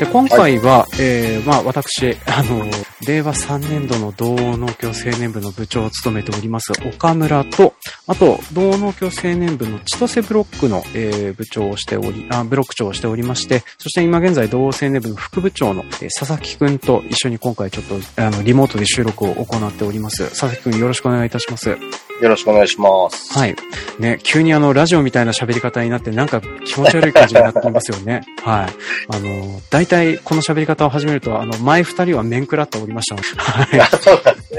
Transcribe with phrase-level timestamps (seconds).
[0.00, 2.64] で、今回は、えー、まあ、私、あの、
[3.06, 7.74] 令和3年度の道央農協青年部の部長を務めております、岡村と、
[8.06, 20.30] あと、道央農協青年部の千歳ブロックの、えー、部長をしており、あ、ブロック長をしておりまして、そして今現在、道央青年部の副部長の、えー、佐々木くんと一緒に今回ちょっと、あの、リモートで収録を行っております。
[20.30, 21.76] 佐々木くんよろしくお願いいたします。
[22.20, 23.32] よろしくお願いします。
[23.32, 23.56] はい。
[23.98, 28.22] ね、急にあの、ラジオみたいな喋り方になって、なんか気持ち悪い感じになっていますよね。
[28.44, 28.68] はい。
[29.08, 33.22] あの、大体この喋り方を始めると、あの、前二人は面食らっておりましたの
[33.70, 33.78] で。
[33.80, 34.49] はい。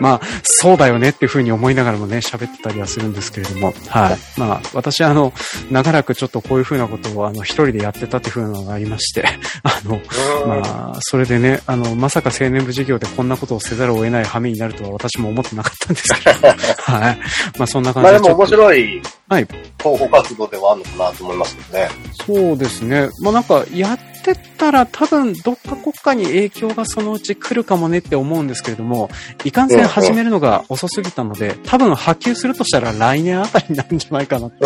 [0.00, 3.72] まあ、そうだよねっていうふうに思いながらもね、喋ってたりはするんですけれども。
[3.88, 4.40] はい。
[4.40, 5.32] まあ、私はあの、
[5.70, 9.24] 長らくちょっとこういうふうなことを、あの、一人でやってたっていうふうなのがありまして、
[9.62, 10.00] あの、
[10.46, 16.48] まあ、それでね、あの、まさか青年部事業でこんなことをせざるを得ない羽目になるとは私も思ってなかったんですけど。
[16.82, 17.18] はい。
[17.58, 18.12] まあそんな感じで。
[18.12, 19.46] まあでも面白い、はい。
[19.78, 21.90] 広報活動ではあるのかなと思いますけどね。
[22.26, 23.08] そうですね。
[23.20, 29.10] まあなんか、やっってったら多分どっか国家に影響がそのうち来るかもねって思うんですけれども、
[29.44, 34.56] いかんせん始めるのが遅すぎたので、多分波及するとしたら来年あたりになるんじゃないかなと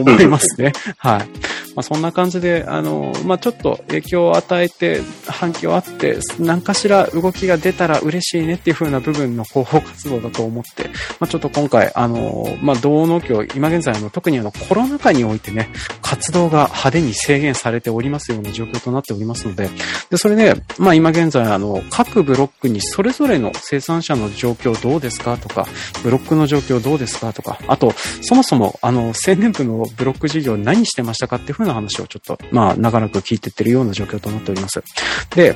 [0.00, 0.72] 思いますね。
[0.96, 1.28] はい。
[1.74, 15.70] まあそんな感じで、あの、まあちょっと影響を与えて、反響あって、何かしら動きが出たら嬉しいねっていう風な部分の広報活動だと思って、まあちょっと今回、あの、まあ道農協、今現在の特にあのコロナ禍においてね、
[16.02, 19.70] 活動が派手に制限されておりますような状況となっておりますので、
[20.10, 25.66] で、それで、まあ今現在、あの、各ブロックにそれぞれの生産者の状況どうですかとか、
[26.02, 34.82] ブロックの状況どうですかとか、あと、そもそも、あの、青年部のブロック事業何してましたかっていうふうな話をちょっと、まあ、長らく聞いてってるような状況となっております。
[35.34, 35.54] で、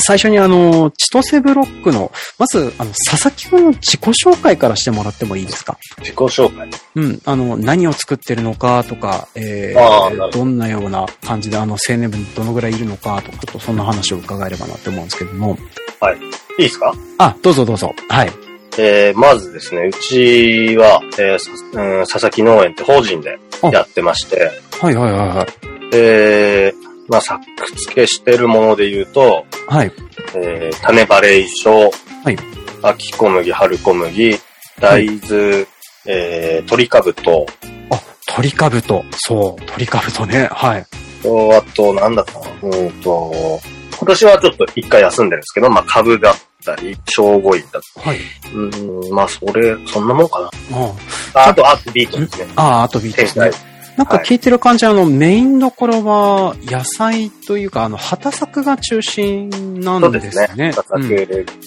[0.00, 5.76] 最初にあの、千歳ブロックの、まず、あの、佐々木くんの自己紹介からしてもらってもいいですか？
[5.98, 7.20] 自己紹介うん。
[7.24, 15.58] あの、何を作ってるのかとか、えー、どんなような感じで、あの、青年部にどのぐらいいるのかとか、ちょっとそんな話を伺えればなって思うんですけども。
[16.00, 16.16] はい。
[16.16, 16.20] い
[16.60, 16.94] いですか？
[17.18, 17.92] あ、どうぞどうぞ。
[18.08, 18.47] はい。
[18.80, 23.38] えー、まずですね、うちは、えー、うん、佐々木農園って法人で
[23.72, 24.52] やってまして。
[24.80, 25.46] はいはいはいはい。
[25.94, 27.42] えー、まあ、作
[27.76, 29.92] 付けしてるもので言うと、はい。
[30.36, 31.84] えー、種バレーシは
[32.30, 32.36] い。
[32.82, 34.38] 秋小麦、春小麦、
[34.80, 35.66] 大豆、はい、
[36.06, 37.46] えー、鶏かぶと。
[37.90, 39.04] あ、鶏かぶと。
[39.16, 40.48] そう、鶏かぶとね。
[40.52, 40.86] はい。
[41.22, 43.60] と、あと、なんだったのうんと、
[43.98, 46.34] 今年はちょっと一回休んでるんですけど、まあ、株だっ
[46.76, 48.06] たり、正午院だったり。
[48.08, 48.18] はい。
[48.54, 50.50] うん、まあ、それ、そんなもんかな。
[50.76, 50.94] あ
[51.34, 51.48] あ。
[51.48, 52.48] あと、アートビートですね。
[52.56, 53.50] ああ、アートビートですね。
[53.96, 60.30] なんか聞いてる感じ、はい、あの、メインどころは野菜というか、あの、畑作が中心なんですね。
[60.30, 60.72] そうですね。
[60.72, 60.98] 畑作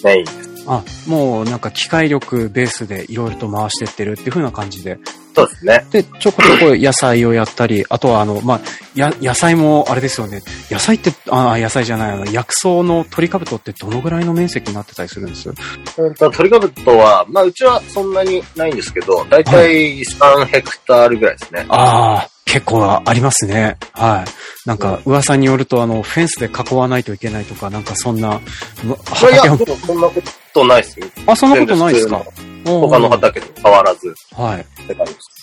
[0.04, 0.51] メインです。
[0.66, 4.98] うん、あ、もうなんか機械力ベースでいろいろと回してってるっていう風な感じで。
[5.34, 5.86] そうですね。
[5.90, 8.60] で、ちょこちょこ野菜をやったり、あとはあの、まあ、
[8.94, 10.42] や、野菜もあれですよね。
[10.70, 15.48] 野菜って、あ、野菜じゃない、あの、薬草の鳥かぶとってどのぐらいの面積になってたりするんです？
[15.48, 21.64] うんと、鳥かぶとは、まあ、うちはそんなにないんですけど、だいたい3ヘクタールぐらいですね。
[21.70, 23.78] ああ、結構ありますね。
[23.92, 24.68] はい。
[24.68, 28.34] なんか、噂によると、あの、フェンスで囲わないといけないとか、なんかそんな。
[28.34, 30.22] いや、そんなこ
[30.52, 31.06] とないですよ。
[31.26, 32.22] あ、そんなことないですか？
[32.64, 34.14] 他の畑と変わらず。
[34.36, 34.66] はい。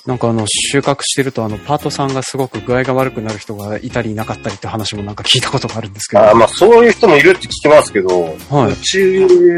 [0.10, 6.32] なんかあの、収穫してると、あの、パートさんがすごく具合が悪くなる人がいたりいなかったりって話もなんか聞いたことがあるんですけど。
[6.32, 8.72] あまあ、そういう人もいるって聞きますけど、はい。
[8.72, 9.00] うち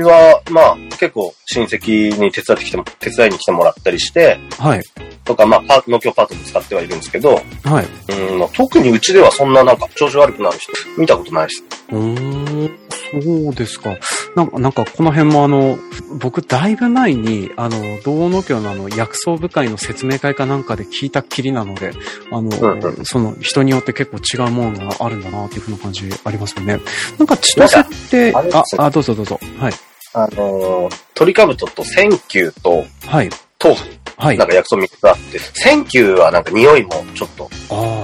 [0.03, 4.83] は、まあ、結構親戚に手伝ってきても、手伝いに来てもらったりして、はい。
[5.23, 7.87] とか、まあ、パー農協パートも使ってはいるんですけど、はい。
[8.31, 11.63] うん、まあ、特にうちではそんななんか調子悪くなる人、見たことないです。
[11.93, 12.77] うん、
[13.23, 13.95] そうですか。
[14.35, 15.77] なんか、なんかこの辺もあの、
[16.19, 21.91] 僕だいぶ前に、あの、道農協のあの、薬草部会の説明会かなんかで聞いたっきりなので、
[22.31, 26.79] あの、うんうん、その人によって結構違うものがあるんだなっていうふうな感じありますよね。
[27.17, 29.39] なんか千歳って、あ、あ、どうぞどうぞ。
[29.59, 29.73] はい。
[30.13, 33.29] あのー、鳥かぶととセンキュウと、はい。
[33.61, 33.85] 当帰。
[34.17, 34.37] はい。
[34.37, 37.49] なんか薬草3つあって、センキュウはなんか匂いもちょっと、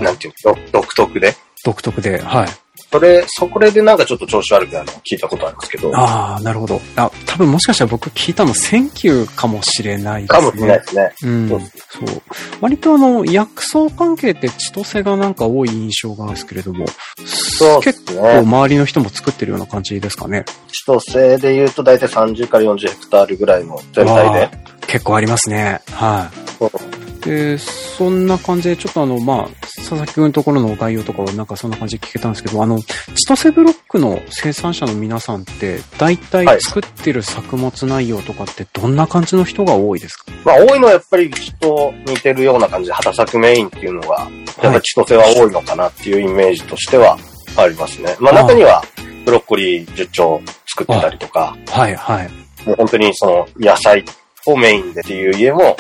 [0.01, 1.35] なんていうの、独特で。
[1.63, 2.47] 独特で、はい。
[2.91, 5.95] それ、そこでなんかちょっと調子悪くなるのを聞いたことあるんですけど。
[5.95, 6.81] ああ、なるほど。
[6.95, 10.39] あ、多分もしかしたら僕聞いたのセンキュウかもしれないですね。
[10.39, 11.13] かもしれないですね。
[11.23, 11.49] うん。
[11.49, 11.59] そう。
[12.61, 16.85] 割とあの、薬草関係って千歳がなんか多い印象があるんですけれども。
[17.25, 20.45] そう、ね、結構周りの人も作ってるような感じですかね。
[20.71, 24.49] 千歳で言うと大体30から40ヘクタールぐらいの全体で。
[24.87, 25.81] 結構ありますね。
[25.91, 26.37] はい。
[26.57, 26.96] そう
[27.27, 44.29] で、そんな感じで、ちょっとあの、まあ、佐々木くんのところの概要とかはなんかそんな感じで聞けたんですけど、あの、千歳ブロックの生産者の皆さんって、大体作ってる作物内容とかってどんな感じの人が多いですか、まあ、多いのはやっぱりきっと似てるような感じで、畑作メインっていうのが、
[44.63, 47.17] やっぱり千歳は多いのかなっていうイメージとしては
[47.57, 48.15] ありますね。
[48.21, 48.81] まあ中には、
[49.25, 51.95] ブロッコリー10丁作ってたりとか、はい。
[51.95, 52.29] はい。
[52.65, 54.05] もう本当にその野菜
[54.45, 55.75] をメインでっていう家も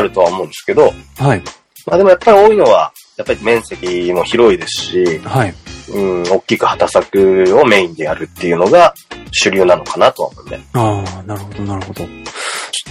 [0.00, 1.42] あるとは思うんですけど、はい。
[1.86, 5.54] まあでもやっぱり多いのは、やっぱり面積も広いですし、はい。
[5.92, 8.94] うん、大きく畑作をメインでやるっていうのが
[9.32, 10.60] 主流なのかなとは思うね。
[10.72, 12.04] ああ、なるほど、なるほど。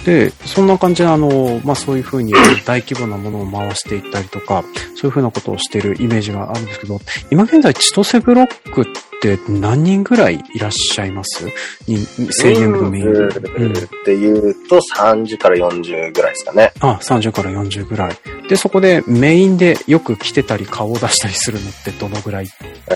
[0.06, 2.34] で、そんな感じで、あの、まあ、そういうふうに
[2.66, 4.64] 大規模なものを回していったりとか、
[4.96, 7.00] そういうふうなことをしているイメージがあるんですけど、
[7.32, 8.86] 今現在、千歳ブロックっ
[9.22, 11.46] て何人ぐらいいらっしゃいます？
[11.88, 11.98] に
[12.42, 13.20] 青年部のメインで。
[13.20, 13.76] うんっ
[14.06, 16.72] ていうと30から40ぐらいですかね。
[16.80, 18.18] あ、30から40ぐらい。
[18.48, 22.48] で、そこでメインでよく来てたり顔を出したりするのってどのぐらい？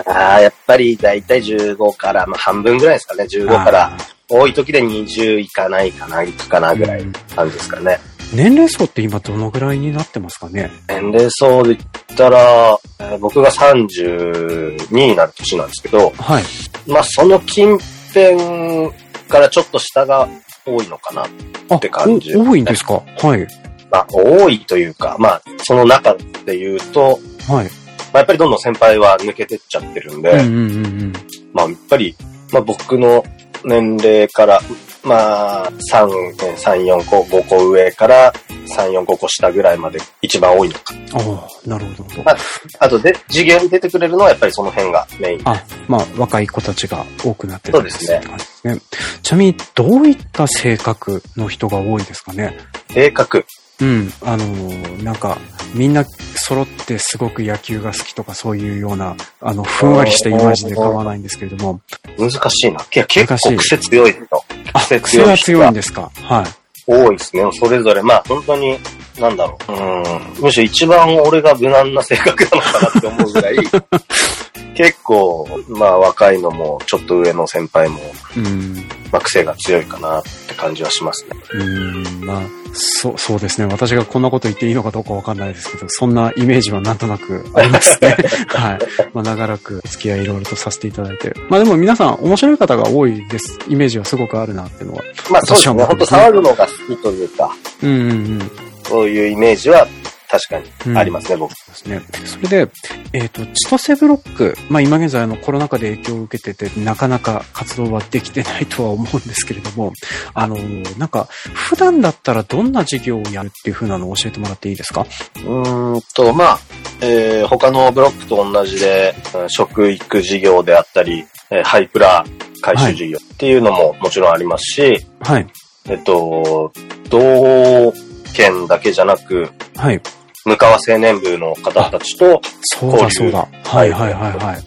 [0.08, 3.26] ああ、やっぱりだいたい15から、まあ半分ぐらいですかね。
[3.26, 3.98] 15から、
[4.36, 7.20] 多い時で20いかないかな、いくかなぐらいうんで
[7.60, 8.00] すかね。
[8.34, 10.72] 年齢層って今どのぐらいになってますかね？
[10.88, 16.44] 年齢層で言ったら、えー僕が32になる年なんですけど、はい。
[16.88, 18.92] まあその近辺
[19.30, 20.28] からちょっと下が
[20.66, 21.28] 多いのかな。
[21.70, 23.04] あ、って感じお多いんですか？
[23.20, 23.48] はい。
[23.92, 26.16] まあ多いというか、まあその中
[26.46, 27.70] で言うと、はい。
[28.12, 31.14] まあ、やっぱりどんどん先輩は抜けてっちゃってるんで、うんうんうんうん。
[31.52, 32.16] まあ、やっぱり、
[32.52, 33.24] まあ、僕の
[33.66, 34.62] 年齢から、
[35.04, 36.08] まあ、3、
[36.38, 38.34] 3、4個、5個上から、
[38.78, 40.94] 3、4、5個下ぐらいまで一番多いのか。
[41.14, 41.20] あ
[41.66, 42.30] あ、なるほど。
[42.30, 42.36] あ
[42.80, 45.42] あとで、授業に出てくれるのはやっぱりその辺がメイン。
[45.46, 48.82] あ、まあ、若い子たちが多くなってるそうですねって感じですね。
[49.22, 52.58] ちなみに、どういった性格の人が多いですかね？
[52.92, 53.46] 性格。
[53.82, 54.14] うん。
[54.22, 55.38] あのーなんか、
[55.74, 56.06] みんな
[56.46, 61.80] 揃ってすごく野球が好きとかそういうような、あの、ふんわりしたイメージで構わないんですけれども。
[62.18, 62.82] 難しいな。
[62.82, 64.26] いや、結構癖強い人。
[64.74, 66.12] あ、癖強い人が強いんですか？
[66.16, 66.46] はい。
[66.86, 67.44] 多いですね。
[67.54, 68.78] それぞれ、まあ、本当に、
[69.20, 69.72] なんだろう。
[69.72, 70.44] うん。
[70.44, 73.56] むしろ一番俺が無難な性格なのかなって思うぐらい、
[74.76, 78.00] 結構、まあ、若いのも、ちょっと上の先輩も、
[78.36, 78.76] うん。
[79.12, 81.30] まあ、癖が強いかなって感じはしますね。
[81.54, 82.42] うん、まあ、
[82.74, 83.68] そう、そうですね。
[83.72, 88.18] 私がこんなこと言っていいのかどうかわかんないですけど、そんなイメージはなんとなくありますね。
[88.50, 88.80] はい。
[89.14, 91.34] まあ、長らくお付き合いいろいろとさせていただいて。
[91.50, 93.60] まあでも皆さん面白い方が多いです。
[93.68, 95.04] イメージはすごくあるなっていうのは。
[95.30, 95.68] まあ、そうですね。
[95.68, 98.63] 私は思う本当騒ぐのが好きというか、うんうんうん。
[98.84, 99.88] そういうイメージは
[100.30, 100.58] 確か
[100.88, 101.52] うんにありますね、僕。
[101.52, 102.02] ですね。
[102.26, 102.72] それで、
[103.14, 109.94] えっ、と、千歳ブロック、まあ今現在あのコロナ禍で影響を受けてて、なかなか活動はできてないとは思うんですけれども、
[110.34, 110.58] あの、
[110.98, 115.06] なんか、普段だったらどんな事業をやるっていう風なのを教えてもらっていいですか？
[115.36, 116.60] うーんと、まあ、
[117.02, 122.26] えー他のブロックと同じで、うん食育事業であったり、えーハイプラ
[122.62, 125.48] 回収事業っていうのももちろんありますし、はい。
[125.90, 126.72] えっと、
[127.10, 127.94] 同
[128.34, 130.02] 県だけじゃなく、はい。
[130.46, 133.48] 向川青年部の方たちと、そうだそうだ。
[133.64, 134.64] はいはいはいはい。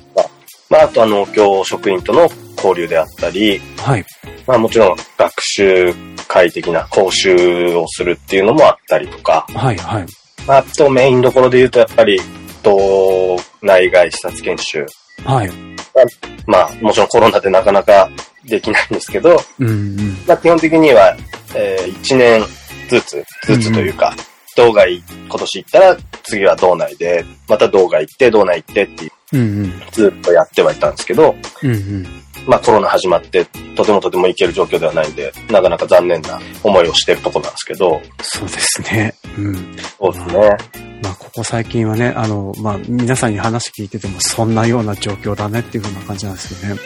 [0.69, 4.05] まあ、あとは農協職員との交流であったり、はい。
[4.47, 5.95] まあもちろん学習
[6.27, 10.07] 会的な講習をするっていうのもあったりとか、はいはい。
[10.47, 12.21] まあ、あとメインどころで言うとやっぱり、
[12.63, 14.87] 道内外視察研修。
[15.25, 15.51] はい。
[16.46, 18.11] まあもちろんコロナでなかなか
[18.44, 19.99] できないんですけど、うんうん。
[20.27, 21.17] まあ基本的には、
[21.55, 22.43] えー、1年
[22.88, 24.14] ずつ、ずつというか、
[24.56, 29.82] 道外今年行ったら次は道内で、また道外行って、道内行ってっていう、うんうん。
[29.93, 32.06] ずっとやってはいたんですけど、うんうん。
[32.46, 33.44] まあコロナ始まって、
[33.76, 39.14] とてもとても行ける状況ではないんで、なかなか残念な思いをしてるとこなんですけど、そうですね。
[39.36, 39.76] うん。
[39.98, 40.85] そうですね。
[41.03, 46.81] まあ、ここ最近はね、あの、まあ、皆さんに話聞いてても、そんなような状況だねっていう風な感じなんですよね。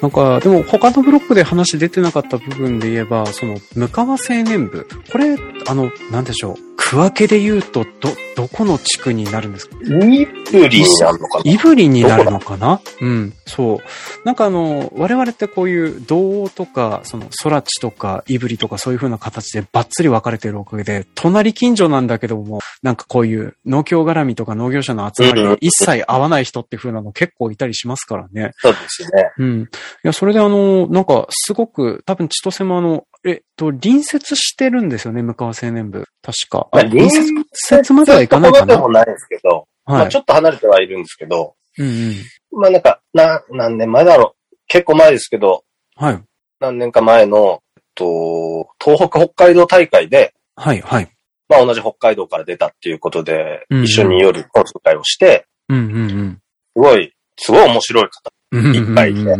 [0.00, 4.86] なんか、でも、他のブロックで話出てなかった部分で言えば、その、向川青年部。
[5.10, 5.36] これ、
[5.66, 6.56] あの、なんでしょう。
[6.76, 7.90] 区分けで言うと、ど、
[8.36, 9.76] どこの地区になるんですか？
[9.82, 11.52] イブリになるのかな？
[11.52, 12.80] イブリになるのかな？
[13.00, 13.78] うん、そう。
[14.24, 28.52] なんかあの、我々ってこういう道央とか、その空地とか、イブリとかそういう風な形でバッツリ分かれてるおかげで、隣近所なんだけども、なんかこういう農協絡みとか農業者の集まりで一切会わない人っていう風なの結構いたりしますからね。
[28.58, 29.30] そうですね。
[29.38, 29.60] うん。
[29.62, 29.66] い
[30.02, 36.04] や、それであの、なんかすごく、多分千歳もあの、えっと、隣接してるんですよね、向川青年部。
[36.22, 36.68] 確か。
[36.72, 37.10] まあ、隣
[37.52, 38.66] 接まではいかないかな。
[38.66, 40.16] でもないですけど、まはいあち。
[40.16, 42.14] ょっと離れてはいるんですけど、うんうん。
[42.60, 44.56] まあなんか、な、何年前だろう。
[44.66, 45.64] 結構前ですけど、
[45.96, 46.22] はい。
[46.60, 51.08] 何年か前の、えっと、東北北海道大会で、はい、はい。
[51.48, 56.38] まあ同じ北海道から出たっていうことで、うんうん一緒に夜講習会をして、うんうんうん。
[56.76, 58.30] すごい、すごい面白い方。
[58.78, 59.36] いっぱいいて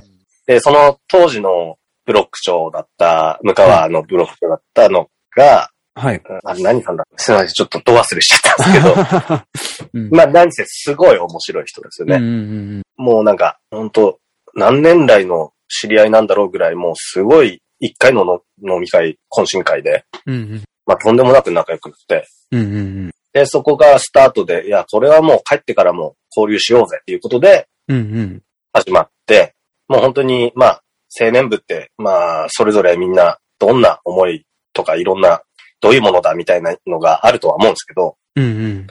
[0.46, 6.22] で、その当時のブロック長だった、向川のブロック長だったのが、はい。
[6.44, 12.16] あれ何さんだすいません、ちょっとど忘れしちゃったんですけど、 うんまあ何せすごい面白い人ですよね。
[12.16, 12.34] うんうんう
[12.78, 14.18] んもうなんか、本当
[14.54, 23.10] 何年来の知り合いなんだろうぐらい、もうすごい一回のの飲み会、懇親会で、うんうんまあとんでもなく仲良くなって、うんうんうん。
[23.32, 28.42] で、そこがスタートで、いや、これはもう帰ってからも交流しようぜっていうことでうんうん。
[28.72, 29.54] 始まって、
[29.86, 30.82] もう本当に、まあ、
[31.20, 35.42] 青年部って、まあ、それぞれみんなどんな思いとかいろんな、
[35.80, 38.86] どういうものだみたいなのがあるとは思うんですけど、うんうん。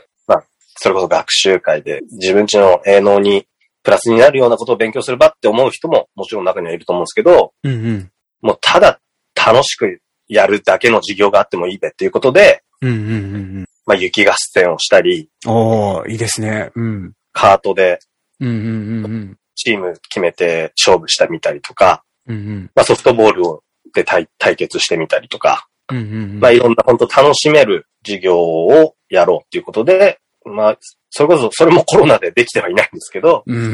[0.80, 3.48] それこそ学習会で自分ちの営農に
[3.84, 8.12] プラスになるようなことを勉強する場って思う人ももちろん中にはいると思うんですけど、うんうん。
[8.42, 9.00] もうただ
[9.36, 15.52] 楽しくやるだけの授業があってもいいべっていうことで、うんうんうんまあ雪合戦をしたり、うん。
[15.52, 16.72] おー、いいですね。
[16.76, 17.14] うん。
[17.32, 18.00] カートで
[18.40, 19.38] うんうんうんうん。
[19.56, 26.40] チーム決めて勝負したみたりとか、うんうんまあソフトボールをで対対決してみたりとか、うんうんうん。
[26.40, 30.78] まあいろんな本当楽しめる授業をやろうっていうことで、まあ、
[31.10, 33.68] それこそ、それもコロナでできてはいないんですけど、うんうんう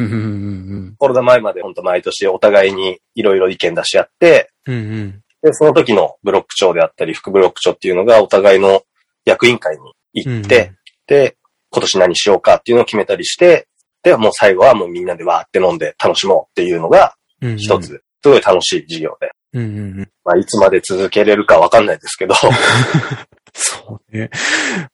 [0.89, 4.75] んコロナ前まで本当毎年お互いにいろいろ意見出し合って、うん。
[4.75, 5.21] うんうん。
[5.43, 8.81] で、その時のブロック長であったり、副ブロック長っていうのがお互いの
[9.25, 10.71] 役員会に行って、
[11.05, 11.35] で、
[11.69, 13.67] 今年何しようかっていうのを決めたりして、
[14.01, 19.31] で、もう最後はもうみんなでわーって飲んで楽しもうっていうのがうんうん、一つ、すごい楽しい授業で。
[19.53, 20.09] うんうんうん。
[20.23, 22.33] まあ、いつまで続けれるかわかんないですけど、
[23.53, 24.29] そうね。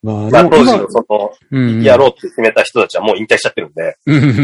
[0.01, 1.83] まあ、まあ、当時のその、うんうん。
[1.83, 4.41] やろうって決めた人たちはもう引退しちゃってるんで、うんうんうんう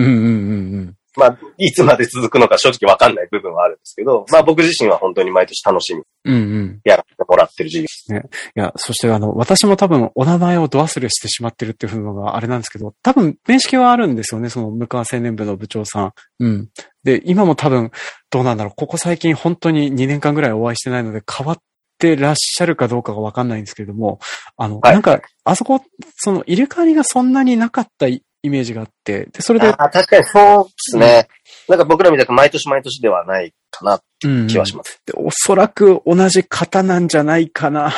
[0.81, 6.35] んまあ、いつまで続くのか正直わかんない部分はあるんですけど、まあ僕自身は本当に毎年楽しみにうん。
[6.35, 6.81] うんうん。
[6.83, 8.17] やらせてもらってる授業。
[8.17, 8.21] い
[8.55, 16.13] や、そしてあの、私も多分お名前をド忘れしてしまってるっていうのがあれなんですけど、多分面識はあるんですよね、その向川青年部の部長さん。
[16.39, 16.69] うん。
[17.03, 17.91] で、今も多分、
[18.29, 21.57] どうなんだろう、ここ最近本当に2年間ぐらいお会いしてないので変わっ
[21.99, 24.19] てらっしゃるかどうかがわかんないんですけれども、
[24.57, 25.81] あの、はいなんか、あそこ、
[26.17, 28.07] その入れ替わりがそんなになかった
[28.45, 31.27] イメージがあって、で、それで、ああ、確かにそうですね。
[31.67, 35.01] なんか僕らみたく毎年毎年ではないかなってうん気はします。
[35.05, 37.93] でおそらく同じ方なんじゃないかなっ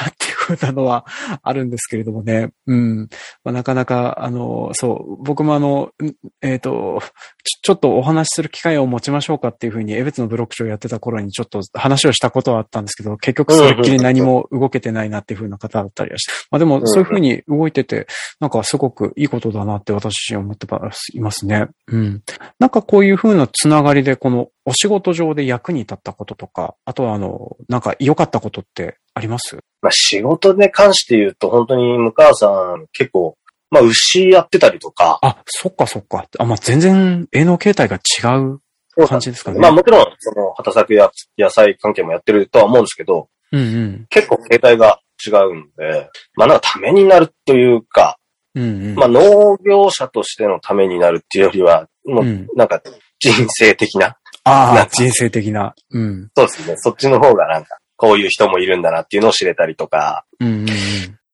[0.53, 1.05] うなのは
[1.43, 2.49] あるんですけれどもね。
[2.65, 3.09] うん。
[3.43, 7.01] まあ、なかなか、あの、そう、僕もあの、んえっ、と
[7.43, 16.33] ちょ、ちょっとお話しする機会を持ちましょうかっていうふうに、江別のブロック長やってた頃にちょっと話をしたことはあったんですけど、結局それっきり何も動けてないなっていうふうな方だったりはして。
[16.51, 18.07] まあでも、そういうふうに動いてて、
[18.39, 20.67] なんかすごくいいことだなって私自身思って
[21.13, 21.67] いますね。
[21.87, 22.21] うん。
[22.59, 29.57] なんかこういうふうなつながりで、このお仕事上で役に立ったこととか、あとはあの、なんか良かったことってあります？
[29.81, 33.35] まあ仕事に関して言うと本当に向川さん結構、
[33.69, 36.25] まあ牛やってたりとか、あ、そっかそっか。
[36.37, 37.99] あ、まあ、全然営農形態が違
[38.37, 38.61] う
[39.07, 39.59] 感じですかね。
[39.59, 44.05] まあもちろんその畑作や野菜関係もやってるとは思うんですけど、うんうん。
[44.09, 48.17] 結構形態が違うんで、まあなんかためになるというか、
[48.55, 48.95] うんうん。
[48.95, 52.81] まあ農業者としてのためになるっていうよりは、もううんなんか
[53.19, 55.75] 人生的な、ああなんか、人生的な。
[55.91, 56.29] うん。
[56.35, 56.75] そうですね。
[56.77, 60.65] そっちの方がなんか、こういう人もいるんだなっていうのを知れたりとか、うん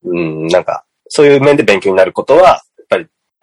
[0.06, 2.64] うんなんか、そういう面で勉強になることは、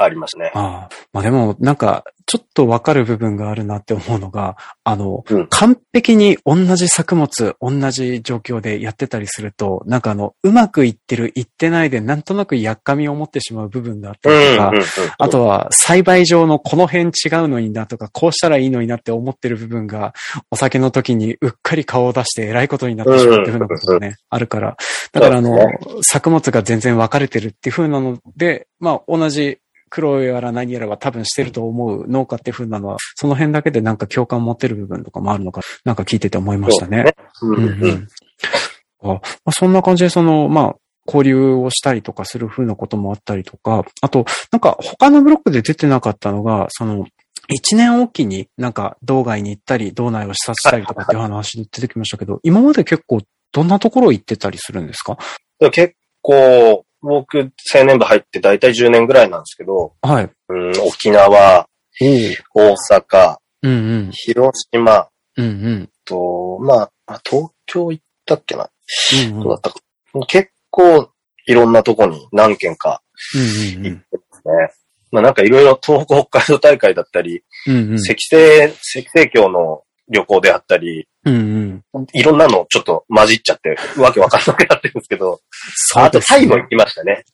[0.05, 0.53] ありますね。
[0.55, 0.95] ああ。
[1.13, 15.17] まあでも、なんか、ちょっとわかる部分があるなって思うのが、あの、うん完璧に同じ作物、同じ状況でやってたりすると、なんかあの、うまくいってる、いってないで、なんとなくやっかみを持ってしまう部分があったうん、りとか。
[15.19, 17.13] あとは、栽培上のこの辺違う
[17.49, 20.15] のになとか、こうしたらいいのになって思ってる部分が、
[20.53, 24.77] お酒の時にうっかり顔を出して偉いことになってしまうっていうふうなことがね、あるから。
[25.13, 25.59] だからあの、
[26.03, 29.59] 作物が全然分かれてるっていうふうなので、まあ同じ
[29.91, 37.15] 苦労やら何やらは多分してると思う農家っていうふうなのは、その辺だけでなんか共感持ってる部分とかもあるのか、なんか聞いてて思いましたね。
[37.35, 38.09] そうん、うん。
[39.03, 47.07] あまあ、そんな感じで、その、まあ、交流をしたりとかする風なこともあったりとか、あと、なんか他のブロックで出てなかったのが、その、
[47.49, 55.19] 一年おきになんか道外に行ったり、道内を視察したりとかっていう話で出てきましたけど、今まで結構どんなところ行ってたりするんですか？
[55.73, 60.31] 結構、僕、青年部入って大体10年ぐらいなんですけど、はい。
[60.49, 61.67] うん、沖縄、
[62.55, 64.11] お大阪、うんうん。
[64.13, 65.91] 広島うんうん。
[66.05, 68.71] と、まあ、あ東京行ったっけな、
[69.29, 69.81] うんうんどうだったか。
[70.27, 71.11] 結構、
[71.47, 73.03] いろんなとこに何軒か
[73.35, 74.53] うん行ってますね。
[75.13, 77.97] まあなんかいろいろ東北北海道大会だったり、うんうん。
[77.97, 82.07] 赤星、赤星峡の旅行であったり、うんうん。
[82.13, 85.41] いろんなのちょっと混じっちゃって、わけわかんなくなってるんですけど、
[85.75, 87.25] そうあとタイも行きましたね。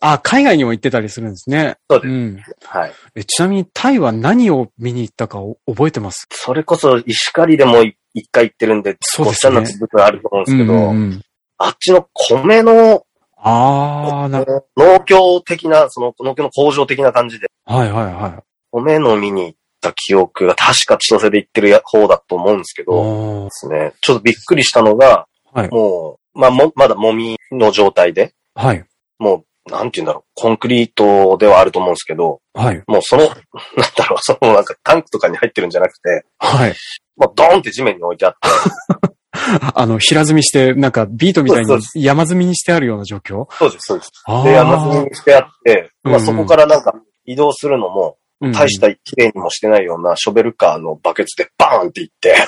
[0.00, 1.76] あ、海外にも行ってたりするんですね。
[1.90, 2.12] そうです。
[2.12, 2.42] ん。
[2.64, 2.92] はい。
[3.14, 6.26] えちなみにタイは何を見に行ったかを覚えてます？
[6.30, 7.82] それこそ石狩でも
[8.14, 11.22] 一回行ってるんで、そうですねごっちゃにな部分あると思うんですけど、うんうんうん
[11.58, 13.06] あっちの米の
[13.38, 14.44] ああ、な、
[14.76, 18.42] 農協的な、その農協の工場的な感じで、はいはいはい。
[18.72, 23.92] 米飲みに行った記憶が確か千歳で行ってるや方だと思うんですけど、ですね。
[24.00, 28.84] ちょっとびっくりしたのが、はいもう、まあ、も、まだもみの状態で、はい。
[29.18, 32.82] もう、なんて言うんだろう、コンクリートではあると思うんですけど、はい。
[32.86, 33.34] もうその、 なん
[33.96, 36.74] だろう、そのなんかタンクとかに入ってるんじゃなくて、はい。
[37.16, 38.38] もうドーンって地面に置いてあって、
[39.74, 43.46] あの、平積みして、なんかビートみたいに山積みにしてあるような状況？
[43.54, 44.10] そうです、そうです。
[44.26, 52.34] あで、山積みにしてあって、まあそこからなんか移動するのも、うん大した綺麗にもしてないようなショベルカーのバケツでバーンっていって。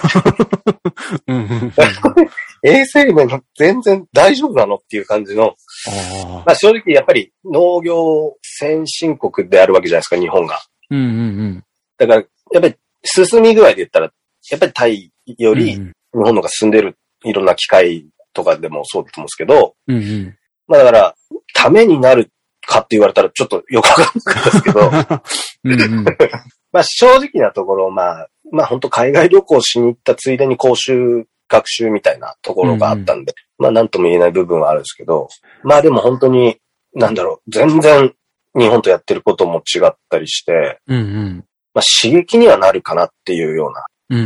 [2.64, 5.54] 衛生面全然大丈夫なのっていう感じの、
[5.86, 10.60] あまあ正直やっぱり農業先進国であるわけじゃないですか、日本が。
[10.90, 11.64] ーうんうん
[11.96, 12.20] だから、
[12.52, 14.12] やっぱり進み具合で言ったら、
[14.50, 15.58] やっぱりタイようん。
[15.58, 20.36] り日うん本の方が進んでるいろんな機械とかでもそうだと思うんですけど、うんうん。
[20.66, 21.14] まあだから、
[21.54, 22.30] ためになる
[22.68, 24.80] かって言われたらちょっとよくわかんないですけど、
[25.64, 26.04] うんうん。
[26.70, 35.28] まあ正直なところ、まあ、まあ本当海外旅行しに行ったついでに講習、学習みたいなところがあったんで、まあなんとも言えない部分はあるんですけど、
[35.64, 36.58] まあでも本当に、
[36.94, 38.14] なんだろう、全然
[38.54, 41.44] 日本とやってることも違ったりして、うんうん。
[41.72, 44.24] まあ刺激にはなるかなっていうような、うんうんう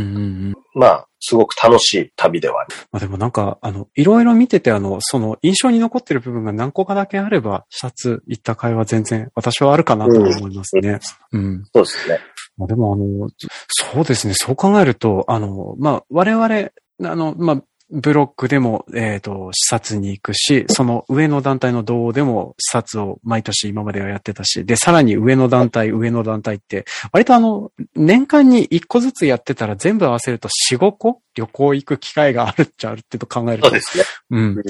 [0.49, 0.53] ん。
[0.75, 2.75] まあすごく楽しい旅ではある。
[2.91, 10.99] まあでもなんか、あの、いろいろ見てて、あの、その印象に残ってる部分が何個かだけあれば、視察行った会話全然、私はあるかなと思いますね。
[11.31, 11.63] うん。
[11.73, 12.19] そうですね。
[12.57, 13.29] まあでもあの、
[13.67, 17.63] そうですね、そう考えると、あの、まあ、我々、あの、まあ、
[17.93, 34.03] ブロックでも、えっ、と、視察に行くし、その上の団体の同でも視察を毎年今まではやってたし、で、さらに上の団体、上の団体って、割とあの、年間に1個ずつやってたら全部合わせると4、5個旅行行く機会があるっちゃあるってと考えるとそうで、すね。
[34.31, 34.39] うん。
[34.39, 34.63] うん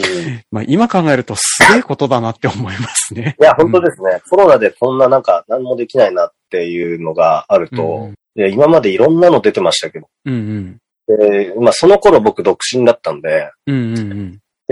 [0.51, 3.37] まあ今考えるとすげえことだなって思いますね。
[3.39, 4.21] いや、本当ですね。
[4.29, 10.77] コロナでこんななんか何もできないなっていうのがあると、うんいや今までいろんなの出てましたけど、うんうん。
[11.07, 13.51] でまあその頃僕独身だったんで、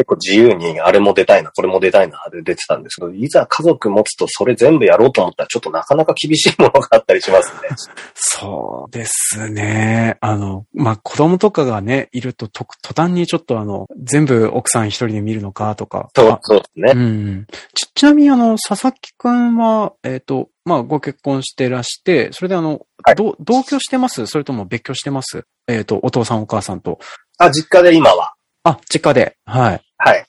[0.02, 7.70] 結構自由にあれも出たいな、これも出たいなで出てたんですけど、いざ家族持つとそれ全部やろうと思ったらちょっとなかなか厳しいものがあったりしますね。
[8.16, 10.18] そうですね。
[10.22, 16.10] あの、まあ、子供とかがね、いると、と、途端にちょっとあの、全部奥さん一人で見るのかとか。
[16.16, 17.00] そうあ、そうですね。
[17.00, 17.48] うん。
[17.76, 24.28] ち、ちなみにあの、佐々木くんは、えっ、と、まあ、ご結婚してらして、それであの、はいど同居してます？
[24.28, 25.46] それとも別居してます？
[25.68, 27.00] えっ、と、お父さんお母さんと。
[27.38, 28.34] あ、実家で今は。
[28.64, 29.38] あ、実家で。
[29.46, 29.82] はい。
[30.04, 30.26] はい。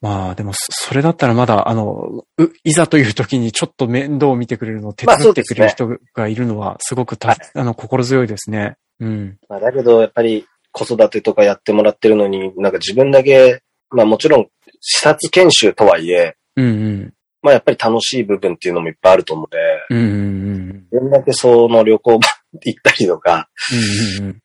[0.00, 8.76] まあ、でも、そそれだったらまだ、あの、う、いざという時にちょっと面倒を見てくれるのを手まあ伝ってくれるそ人がいるのは、すごくた、はいあの、心強いですね。
[9.00, 9.36] うん。
[9.48, 14.46] まあ、だけど、やっぱり子育てとかやってもらってるのに、なんか自分だけ、まあもちろん
[14.80, 17.14] 視察研修とはいえ、うんうん。
[17.42, 19.58] まあやっぱり楽しい部分っていうのもいっぱいあると思うので、
[19.90, 20.18] うんうんう
[20.54, 20.86] ん。
[20.92, 22.20] 自分だけその旅行
[22.64, 23.48] 行ったりとか、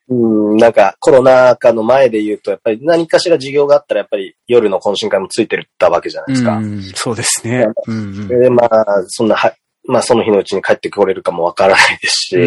[0.10, 6.58] うんなんかコロナ禍の前で言うと、やっぱり何かしら授業があったら、やっぱり夜の懇親会もついてるったわけじゃないですか。
[6.58, 7.68] うん、そうですね。
[7.88, 9.54] うんうんで、まあ、そんなは、
[9.86, 12.38] まあその日のうちに帰ってこれるかもわからないですし、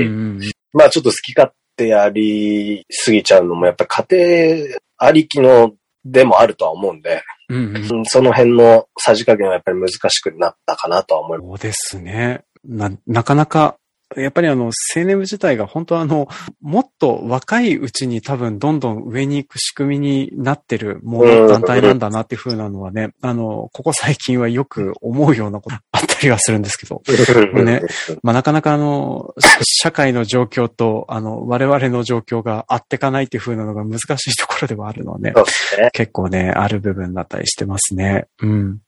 [0.73, 5.73] まあちょっと好き勝手やりすぎちゃうのも、やっぱり家庭ありきの
[6.05, 7.77] でもあるとは思うんで、うんうん。
[7.77, 11.49] うんその辺のさじ加減はやっぱり難しくなったかなとは思います。
[11.49, 12.45] そうですね。
[12.65, 13.77] な、なかなか、
[14.17, 16.29] やっぱりあの、青年部自体が本当あの、
[16.61, 27.03] もっと若いうちに多分どんどん上に行く仕組みになってるもの、うん団体なんだなっていう風なのはね、あの、ここ最近はよく思うようなことあったりはするんですけど、
[27.63, 27.83] ね
[28.23, 35.91] まあなかなかあの、社会の状況と、あの、我々の状況が合ってかないっていう風なのが難しいところではあるのはね、ね。
[35.93, 38.27] 結構ね、ある部分だったりしてますね。
[38.41, 38.79] うん。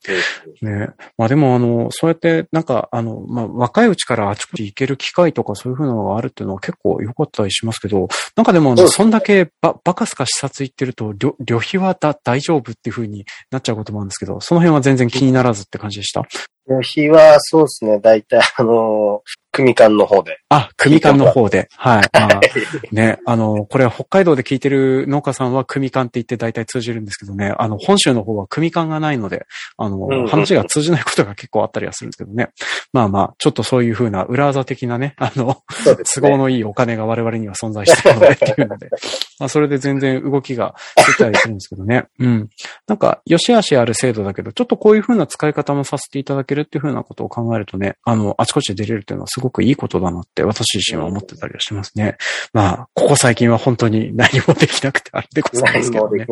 [0.63, 0.89] ね。
[1.17, 16.23] まあでもあの、そうやってなんかあの、まあ若いうちからあちこち行ける機会とかそういう風なのがあるっていうのは結構良かったりしますけど、なんかでもそんだけば、バカすか視察行ってると、旅、旅費はだ、大丈夫っていう風になっちゃうこともあるんですけど、その辺は全然気にならずって感じでした。
[16.83, 20.39] 日はそうですね、大体あの、組間の方で。
[20.51, 21.69] あ、組間の方で。
[21.77, 22.03] はい。
[22.13, 22.41] まあ、
[22.93, 29.47] ね、あの、これは北海道で聞いてる農家さんは組間って言って大体通じるんですけどね、あの、本州の方は組間がないので、
[29.79, 32.49] あの、んうん話が通じないことが結構あったりはするんですけどね。
[32.93, 35.55] まあまあ、ちょっとそういう風な裏技的なね、あの、ね。
[36.05, 38.91] 都合のいいお金が我々には存在しているのでっていうので。
[39.39, 42.07] まあ、それで全然動きが出たりするんですけどね。
[42.19, 42.49] うん。
[42.87, 52.17] なんか、良し悪しある制度だけど、ちょっとこういう風な使い方もさせていただけるっていう風なことを考えるとね、あの、あちこちで出れるっていうのはすごくいいことだなって私自身は思ってたりはしますね。
[52.53, 56.27] まあ、ここ最近は本当に何もできなくてあれでございますけどね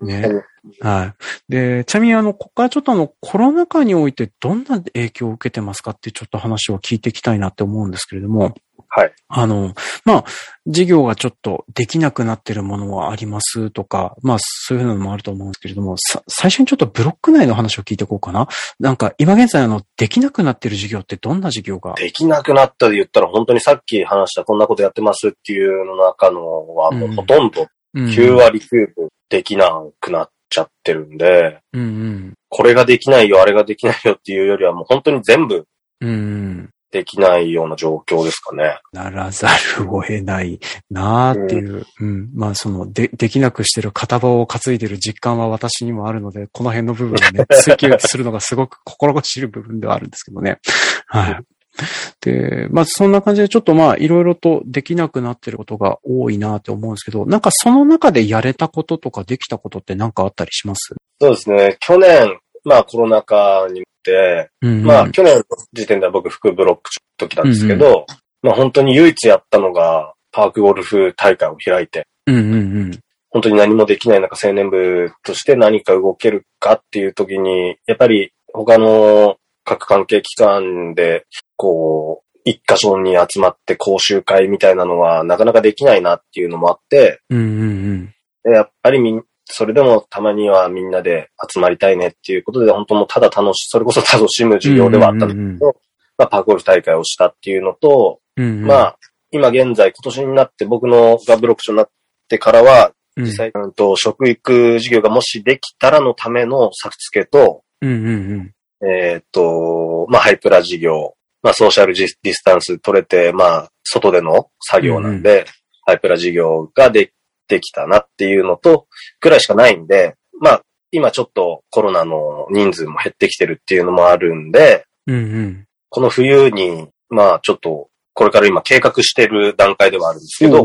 [0.00, 0.42] ね。
[0.66, 1.14] ねは
[1.48, 1.52] い。
[1.52, 8.54] で、ちなみにあの、ここからちょっとあの、コロナ禍においてどんな影響を受けてますかってちょっと話を聞いていきたいなって思うんですけれども、
[8.88, 9.12] はい。
[9.28, 9.74] あの、
[10.04, 10.24] まあ、
[10.66, 18.48] 事業がちょっとできなくなってるものはありますとか、まあ、そういうのもあると思うんですけれども、さ最初にちょっとブロック内の話を聞いていこうかな。
[18.80, 21.94] なんか、今現在あの、できなくなってる事業ってどんな事業が？
[21.94, 32.34] できなくなったで言ったら、本当にさっき話したこんなことやってますっていうの中のは、もうほとんどうん9割9分できなくなっちゃってるんで、うんうん。
[32.48, 35.66] これができないよ、あれができないよっていうよりはもう本当に全部
[36.00, 36.70] うんうん。
[36.92, 38.78] できないような状況ですかね。
[38.92, 50.58] ならざるを得ないなあっていう、うん、まあその、で、できなくしてる片棒を担いでる実感は私にもあるので、この辺の部分をね、 追求するのがすごく心が知る部分ではあるんですけどね。
[51.06, 51.40] はい。
[52.20, 60.94] で、まあそんな感じでちょっとまあいろいろとできなくなってることが多いなって思うんですけど、なんかその中でやれたこととかできたことってなんかあったりします？
[61.20, 61.76] そうですね。
[61.80, 68.06] 去年、まあコロナ禍にって、うん、まあ去年の時点では僕副ブロック時なんですけど、
[68.42, 73.00] まあ本当に唯一やったのがパークゴルフ大会を開いて、うんうんうん。
[73.30, 81.26] 本当に何もできない中青年部として何か動けるかっていう時に、やっぱり他の各関係機関で、
[81.56, 88.14] こう、一箇所に集まって講習会みたいなのはなかなかできないなっていうのもあって、うんうんうん。
[88.44, 95.76] でやっぱりみん、それでもたまにはみんなで集まりたいねっていうことで、本当もうただ楽し、それこそ楽しむ授業ではあったんですけど、
[96.16, 98.98] まあパークゴルフ大会をしたっていうのと、うんうん、まあ、
[99.32, 101.90] 今現在、今年になって僕のがブロックションになっ
[102.28, 108.52] てからは、うん、実際、うんと、食育事業がもしできたらのための作付けと、うんうんうん。
[108.82, 115.46] えーっと、まあ、ハイプラ事業、まあ、ソーシャルディスタンス取れて、まあ、外での作業なんで、
[115.84, 117.12] ハイプラ事業がで
[117.48, 118.86] できたなっていうのと、
[119.20, 125.66] くらいしかないんで、まあ、今ちょっとコロナの人数も減ってきてるっていうのもあるんで、うんうん。
[125.88, 130.58] この冬に、まあ、ちょっと、これから今計画してる段階ではあるんですけど、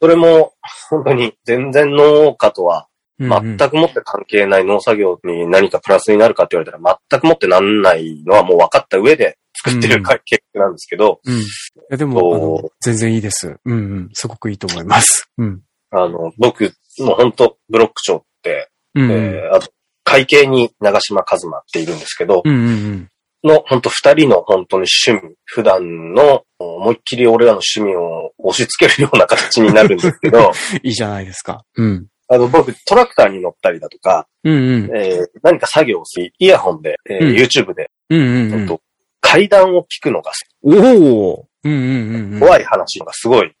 [0.00, 0.52] それも、
[0.90, 11.38] 本当に全然農家とはうんうん全くもって関係ない農作業に何かプラスになるかって言われたら全くもってなんないのはもう分かった上で作ってるか結果なんですけど、うん。
[11.38, 11.44] い
[11.90, 13.56] やでも、全然いいです。
[13.64, 14.10] うんうん。
[14.12, 15.28] すごくいいと思います。
[15.36, 15.62] うん。
[15.90, 19.10] あの、僕、もう本当ブロック長って、うんうん。
[19.10, 19.70] えーあと、
[20.04, 23.08] 会計に長島和馬っているんですけど、うんうんうん。
[23.44, 30.52] の本当二人の本当に趣味、普段の思いっきり俺らの趣味を押し付けるような形になるんですけど、
[30.82, 31.64] いいじゃないですか。
[31.76, 32.06] うん。
[32.30, 34.96] あの、僕、トラクターに乗ったりだとか、うんうん。
[34.96, 38.66] えー何か作業をする、イヤホンで、えーうん YouTube で、うんうんうん。
[38.66, 38.80] 本当
[39.20, 40.30] 階段を聞くのが
[40.62, 41.80] おおうんうん
[42.14, 42.40] うんうん。
[42.40, 43.52] 怖い話がすごい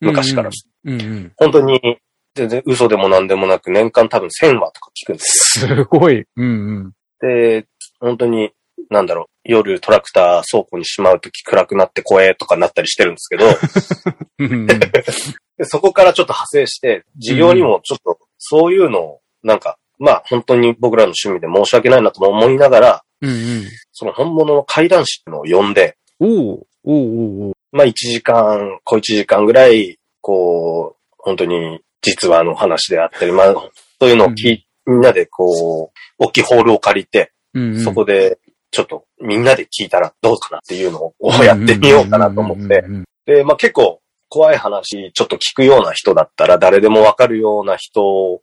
[0.00, 0.50] 昔から、
[0.84, 1.32] うんうん。
[1.36, 1.98] 本当に
[2.34, 6.24] 全然嘘でも何でもなく年間多分1000話とか聞くんですすごい。
[6.36, 6.84] うんうん。
[6.84, 6.92] よ。
[7.20, 7.66] で、
[8.00, 8.50] 本当に、
[8.90, 13.46] なんだろう、夜トラクター倉庫にしまうとき暗くなって怖えとかなったりしてるんですけど、
[14.38, 14.66] うんうん
[15.58, 23.64] でそこからちょっと派生して、事業にもちょっとそういうのを、なんか、まあ本当に僕らの趣味で申し訳ないなとも思いながら、うんうん。
[23.92, 33.54] その本物の怪談師っていうのを呼んで、おおおおおまあ1時間、小1時間ぐらい、こう、本当に実話の話であったり、まあ、
[34.00, 37.80] そういうのを聞い、みんなでこう、大きいホールを借りて、うんうん。
[37.80, 38.38] そこで、
[38.70, 42.80] ちょっとみんなで聞いたらどうかなっていうのをやってみようかなと思って。
[42.80, 48.42] うんうんで、まあ結構怖い話、ちょっと聞くような人だったら誰でもわかるような人を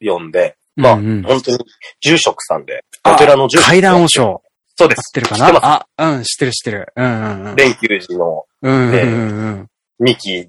[0.00, 1.58] 呼んで、まあうんうん本当に
[2.00, 4.24] 住職さんで、あお寺の住職階段王将。
[4.26, 4.40] 合っ
[4.78, 5.12] そうです。
[5.12, 6.92] てるか知ってますなあ、うん、知ってる知ってる。
[6.96, 7.56] うんうんうん。
[7.56, 9.66] 連休寺のうんうんうんうん。
[9.98, 10.48] 二期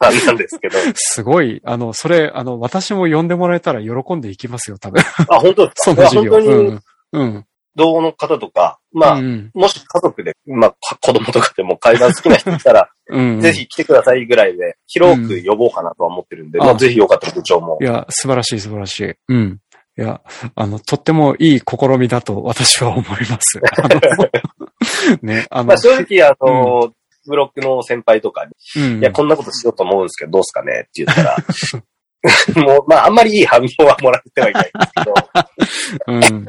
[0.00, 0.78] 大さんなんですけど。
[0.96, 5.02] すごい、あの、それ、あの、私も呼んでもらえたら喜んでいきますよ、多分。
[5.28, 5.92] あ、本当ですか？
[5.92, 6.30] そんな授業。
[6.32, 6.80] 本当にうん。
[7.12, 7.46] うん。
[7.76, 13.40] 同の方とか、まあ、うんもし家族で、まあ、か子供とかでも階段好きな人いたら、 うん。
[13.40, 17.84] ぜひ来てくださいぐらいで、広く呼ぼうかなとは思ってるんで、うんあまあ、ぜひよかったら部長もい。
[17.84, 19.14] や、素晴らしい、素晴らしい。
[19.28, 19.60] うん。
[19.96, 20.20] いや、
[20.54, 23.60] あの、とってもいい試みだと私は思います。
[25.22, 26.92] ね、あの、まあ、正直、あの、
[27.26, 31.36] ブロックの先輩とかに、うん、いや、こんなことしようと思うんですけど、どうすかねって言ったら、
[32.64, 35.14] もう、まあ、あんまりいい反応はもらってはいないんですけど、
[36.06, 36.46] うん。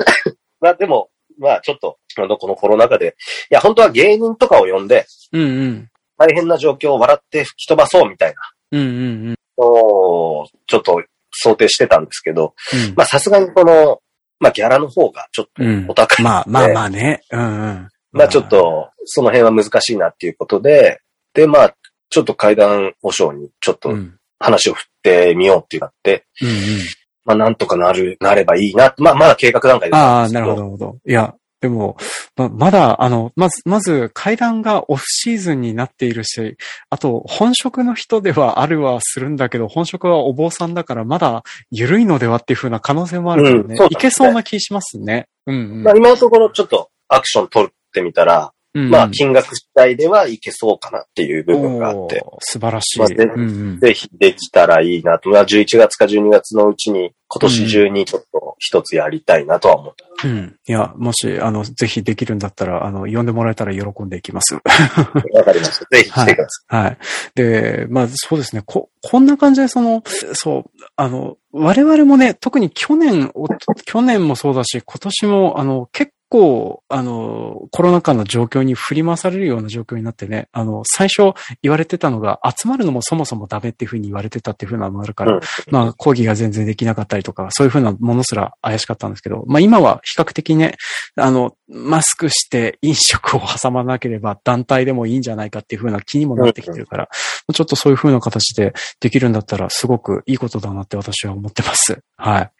[0.59, 3.15] まあ、でも、まあ、ちょっと、あの、このコロナ禍で、
[3.51, 5.89] いや、本当は芸人とかを呼んで、うんうん。
[6.17, 8.33] 大変な状況を笑って吹き飛ばそうみたい
[8.71, 9.35] うんうんうん。
[9.57, 13.99] をちょっと想定してたんですけど、うんまあさすがにこの、
[14.39, 17.21] まあギャラの方がちょっとうんお高いまあまあまあね。
[17.31, 17.89] うんうん。
[18.11, 21.01] まあちょっと、その辺は難しいなっていうことで、
[21.33, 21.75] で、まあ、
[22.09, 26.49] ちょっと階段保証にちょっとうん、うん話を振ってみようってなって、うん。
[27.25, 28.93] まあなんとかなる、なればいいな。
[28.97, 30.97] まあまだ計画段階でああ、なるほど、なるほど。
[31.05, 31.97] いや、でも、
[32.35, 36.57] ま、まだ、あの、まず、まず、階段がオフシーズンになっているし、
[36.91, 43.61] あと、本職の人ではあるはするんだけど、本職はお坊さんだから、まだ緩いのではっていう風な可能性もあるからね。
[43.61, 45.27] うんそうだねいけそうな気しますね。
[45.47, 45.83] うん、うん。
[45.83, 52.99] まあ今のところちょっとアクション取ってみたら、うんまあ金額次第ではいけそうかなっていう部分があって、素晴らしい。
[52.99, 53.43] まあでうんう
[53.75, 55.29] んぜひできたらいいなと。
[55.29, 60.27] まあ11月か12月のうちに今年中にちょっと一つやりたいなとは思って。
[60.27, 60.55] うん。
[60.67, 64.55] いや、もし、あの、ぜひできるんだったら、あの、呼んでもらえたら喜んでいきます。
[65.33, 65.85] わかりました。
[65.89, 66.97] ぜひ来てくださはい。
[67.35, 68.61] で、まあそうですね。
[68.65, 73.47] こ、こんな感じでその、そう、あの、我々もね、特に去年、お
[73.85, 85.39] 去年もそうだし、今年も、あの、結構、あの、コロナ禍の状況に振り回されるような状況になってね、あの、最初言われてたのが、集まるのもそもそもダメっていうふうに言われてたっていうふうなのもあるから、うん
[85.71, 90.75] まあ、講義が全然できなかったりとか、そういうふうなものすら怪しかったんですけど、まあ今は比較的ね、
[91.15, 97.09] あの、マスクして飲食を挟まなければ団体でもいいんじゃないかっていうふうな気にもなってきてるから、
[97.53, 101.99] ちょっとそういうふうな形でできるんだったらすごくいいことだなって私は思ってます。
[102.17, 102.51] はい。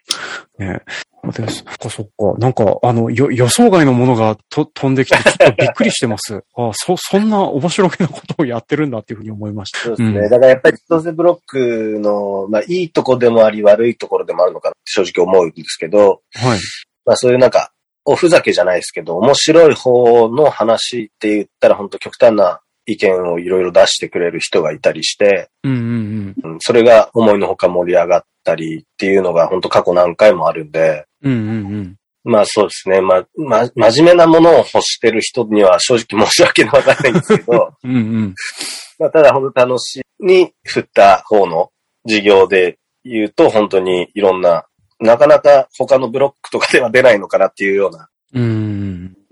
[0.59, 0.81] ね
[1.31, 2.37] でそっかそっか。
[2.37, 6.43] なんか、あの、よ予想外のものがと飛んできて、ちょっとびっくりしてます。
[6.55, 9.79] あそ、そんな面白げなことをやってるんだっていうふうに思いました。
[9.79, 10.19] そうですね。
[10.19, 16.59] うんだからやっぱり千歳ブロックの、まあいいとこでもあり悪いところでもあるのかなって正直思うんですけど、はい。
[17.05, 17.71] まあそういうなんか、
[18.07, 31.33] おふざけじゃないですけど、面白い方の話って言ったら本当極端な意見をいろいろ出してくれる人がいたりして、うんうんうんそれが思いのほか盛り上がったりっていうのが本当過去何回もあるんで、うん。
[31.33, 31.95] うんうんうん。
[32.23, 33.01] まあそうですね。
[33.01, 38.35] まあ、ま、真面目なものを欲してる人には正直申し訳なかないんですけど、 うんうん。
[38.99, 41.71] まあただ本当楽しいに振った方の
[42.05, 44.65] 事業で言うと本当にいろんな、
[44.99, 48.09] なかなか他のブロックとかでは出ないのかなっていうような。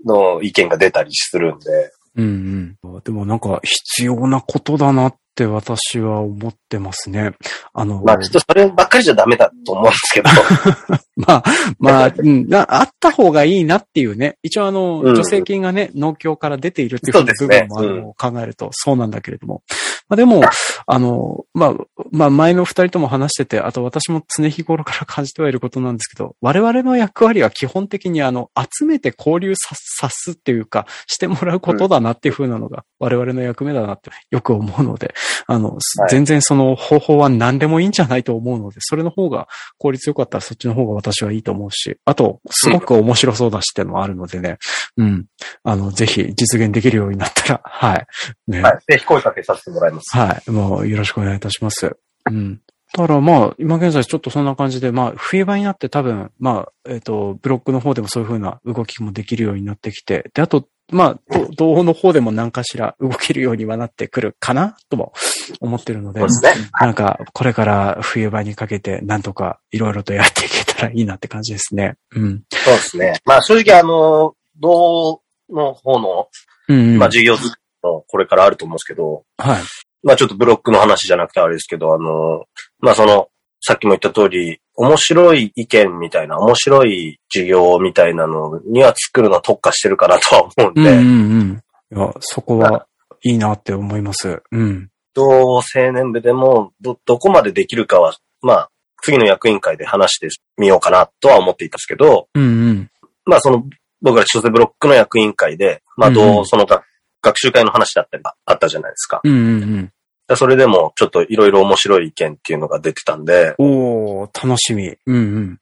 [0.06, 3.00] の意見が出たりするんで、うんうん。
[3.02, 7.32] でもなんか必要なことだなって私は思ってますね。
[7.72, 10.30] あの、まあちょっとそればっかりじゃダメだと思うんですけど、
[11.16, 11.44] まあ、
[11.78, 14.38] まあ、うん、なあった方がいいなっていうね。
[14.42, 19.62] 一応あの、うん助成金がね、農協から出ているっていう部分もあるのを考えるとそうなんだけれども。
[20.08, 20.42] まあでも、
[20.86, 21.74] あの、まあ、
[22.10, 35.14] まあ前の二人とも話してて、あと私も常日頃から感じてはいることなんですけど、我々の役割は基本的にあの、集めて交流ささすっていうか、してもらうことだなっていう風なのが我々の役目だなってよく思うので、
[35.46, 35.80] あの、はい。
[36.10, 44.58] 全然その方法は何でもいいんじゃないと思うので、それの方が効率よかったらそっちの方が私はいいと思うし、あと、すごく面白そうだしっていうのもあるのでね、
[44.96, 45.26] うん。
[45.62, 48.06] あの、ぜひ実現できるようになったら、 はい。
[48.46, 48.62] ね。
[48.62, 50.16] はい、ぜひ声かけさせてもらいます。
[50.16, 50.50] はい。
[50.50, 51.96] もうよろしくお願いいたします。
[52.30, 52.60] うん。
[52.96, 61.18] だからまあ、今現在ちょっとそんな感じで、まあ、冬場になって多分、まあ、えっ、と、ブロックの方でもそういう風な動きもできるようになってきて、で、あと、まあ、
[61.56, 65.12] ど同の方でも何かしら動けるようにはなってくるかなとも
[65.60, 66.70] 思ってるので、そうですね。
[66.78, 71.96] なんか、これから冬場にかけて、なんとかいろいろとやっていけたらいいなって感じですね。
[72.14, 72.42] うん。
[72.52, 73.14] そうですね。
[73.24, 76.28] まあ正直あの、道の方の、
[76.68, 76.98] うん、うん。
[76.98, 77.36] まあ授業
[77.82, 79.62] もこれからあると思うんですけど、はい。
[80.02, 82.44] まあちょっとブロックの話じゃなくてあれですけど、あの、
[82.80, 83.28] まあその、
[83.60, 91.62] さっきも言った通り、面白い意見みたいな、面白い授業みたいなのには作るのは特化してるかなとは思うんで、うんうん
[91.92, 91.96] うん。
[91.96, 92.86] いや、そこは
[93.22, 94.42] いいなって思います。
[94.50, 94.90] うん。
[95.14, 95.62] 同青
[95.92, 98.70] 年部でもど、どこまでできるかは、まあ、
[99.02, 102.90] 次の役員会で話してみようかなとは思っていたんですけど、うんうん。
[103.24, 103.64] まあその、
[104.04, 106.84] 僕ら千歳ブロックの役員会で、まあうんどう、うんその学
[107.22, 109.20] 学習会の話だったりがあったじゃないですか。
[109.24, 109.92] うんうん
[110.28, 110.36] うん。
[110.36, 114.94] それでもちょっといろいろ面白い意見っていうのが出てたんで、おー、楽しみ。
[115.06, 115.58] うんうん。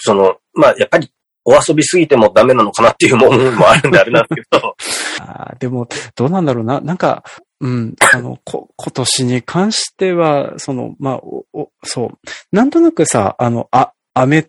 [0.00, 1.10] その、まあやっぱり
[1.44, 4.76] お遊びすぎてもダメなのかなっていう思いもあるんであれなんですけど、
[5.24, 6.80] あーでも、どうなんだろうな。
[6.80, 7.24] なんか、
[7.60, 12.18] うん、あの、こ、今年に関しては、その、まあ、お、おそう。
[12.52, 14.46] なんとなくさ、あの、あ、アメ、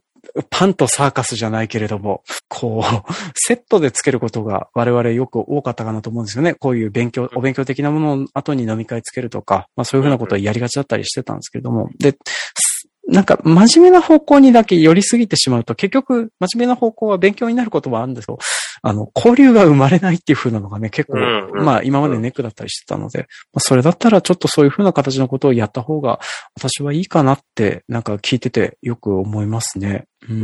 [0.50, 6.54] パンとサーカスじゃないけれども、こう、セットでつけることが我々よく多かったかなと思うんですよね。
[6.54, 11.90] こういう勉強、お勉強的なものを後に飲み会つけるとか、まあそういうふうなことはやりがちだったりしてたんですけれども。
[12.00, 12.69] で、す
[13.10, 18.40] なんか真面目な方向にだけ寄りすぎてしまうと、結局真面目な方向は勉強になることはあるんですけど、
[18.82, 26.20] あの、交流が生まれないっていう風なのがね、結構、うんうんまあ今までネックだったりしてたので、まあそれだったらちょっとそういう風な形のことをやった方が、
[26.56, 30.06] 私はいいかなって、なんか聞いててよく思いますね。
[30.30, 30.42] うん。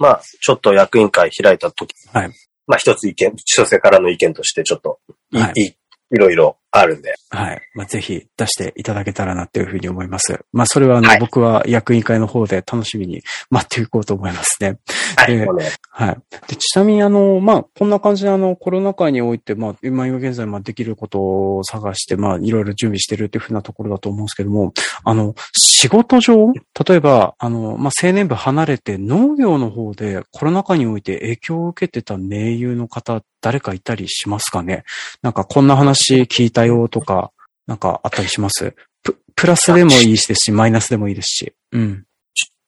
[0.00, 2.30] まあ、ちょっと役員会開いた時、はい
[2.66, 5.00] まあ一つ意見、千歳からの意見としてちょっと
[5.32, 7.14] い、はいい、いろいろあるんで。
[7.30, 7.60] はい。
[7.74, 10.40] まあ、ぜひ出していただけたらなっていうふうに思います。
[10.52, 14.78] まあ、それはあの、はい僕は役員会の方で楽しみに 待っていこうと思いますね。
[15.16, 15.34] はい。
[15.34, 15.46] え
[15.90, 16.18] はい。
[16.48, 21.20] で、ちなみにあの、まあ、こんな感じであの、コロナ禍において、まあ、今今現在、まあ、できること
[21.56, 24.72] を探して、まあ、いろいろ準備してるっていうふうなところだと思うんですけども、
[25.04, 26.52] あの、仕事上、
[26.88, 34.84] 例えば、あの、まあ、青年部離れて農業の方でコロナ禍において影響を受けてた盟友の方、誰かいたりしますかね？
[35.22, 37.32] なんか、こんな話聞いたよとか、
[37.66, 38.74] なんかあったりします？
[39.02, 41.52] ププラスでもいいですし、マイナスでもいいですし。
[41.72, 42.04] うん。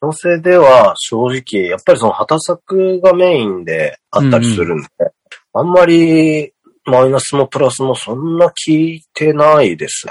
[0.00, 4.88] 女性では正直、やっぱりその畑作がメインであったりするんで、
[5.52, 6.52] あんまり
[6.84, 10.06] マイナスもプラスもそんな聞いてないです。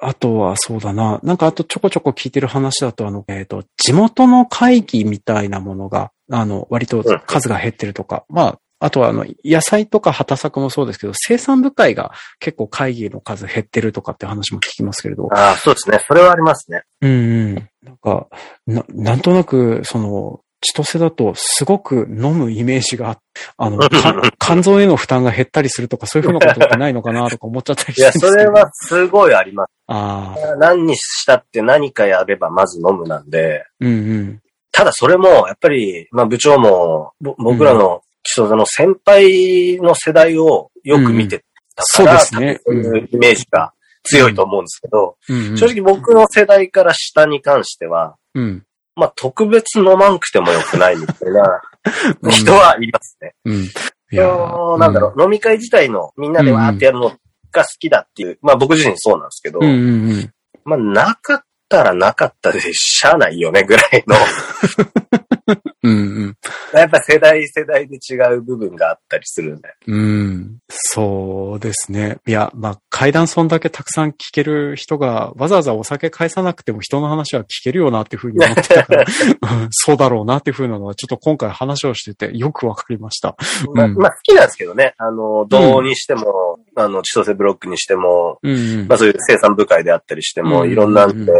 [0.00, 1.20] あとはそうだな。
[1.22, 15.28] なんかあとちょこちょこ聞いてる話だと、あの、えっ、と、地元の会議みたいなものが、あの、割と数が減ってるとか、まあ、あとはあの、野菜とか畑作もそうですけど、生産部会が結構会議の数減ってるとかって話も聞きますけれど。
[15.32, 15.98] ああ、そうですね。
[16.06, 16.82] それはありますね。
[17.00, 17.14] うんう
[17.52, 17.54] ん。
[17.82, 18.28] なんか、
[18.66, 23.22] な、なんとなく、その、千歳だとすごく飲むイメージがあって、
[23.56, 29.70] あの、 か肝臓への負担が減ったりするとか、そういうふうなことってないのかなとか思っちゃったりいや、してるんですけどそれはすごいあります。
[29.86, 34.40] ああ、何にしたって何かやればまず飲むなんで、うんうん。
[34.72, 43.72] ただそれも、やっぱり、まあ部長も、ぼ僕らの基礎の先輩の世代をよく見てたから、うんそうですねそういうイメージが
[44.04, 48.64] 強いと思うんですけど、うんうん、正直僕の世代から下に関しては、うん。
[48.96, 51.62] まあ特別飲まんくてもよくないみたいな
[52.22, 53.34] うん人はいますね。
[53.44, 53.62] うん。
[53.64, 53.70] い
[54.10, 57.10] そうなんだろう、飲み会自体のみんなでわーってやるの
[57.52, 60.32] が好きだっていう、まあ僕自身そうなんですけど、うんうんうん。
[60.64, 64.16] まあなかったらなかったでしゃあないよねぐらいの、
[65.82, 66.36] うんうん。
[66.74, 69.68] やっぱ世代世代で違う部分があったりするんで。
[69.86, 70.58] うん。
[70.68, 72.18] そうですね。
[72.26, 79.04] いや、まあ、階段そんだけたくさん聞ける人が、わざわざお酒返さなくても人の話は聞けるよなっていうふうに思ってたから、う
[79.66, 83.36] んそうだろうなっていうふうなのは、ちょっと今回話をしててよくわかりました。
[83.74, 84.94] まあ、うんまあ好きなんですけどね。
[84.98, 88.88] あの、銅にしても、あの、千歳ブロックにしても、うんうん。
[88.88, 91.32] まあそういう生産部会であったりしても、うんいろんなんで、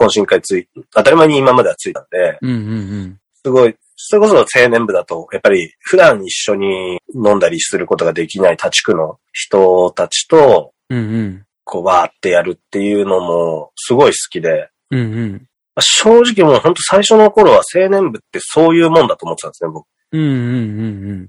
[0.00, 10.98] 懇親会つい、当たり前に今まではついたんで、うんうんすごい、それこそ青年部だと、やっぱり普段一緒に飲んだりすることができない立地区の人たちと、うん。
[10.98, 11.46] うんうん。
[11.64, 15.32] こう、わーってやるっていうのも、すごい好きで、うんうん。
[15.74, 19.86] まあ正直もう本当最初の頃は青年部ってそういうもんだと思ってたんですね、僕。
[20.12, 20.30] うんうん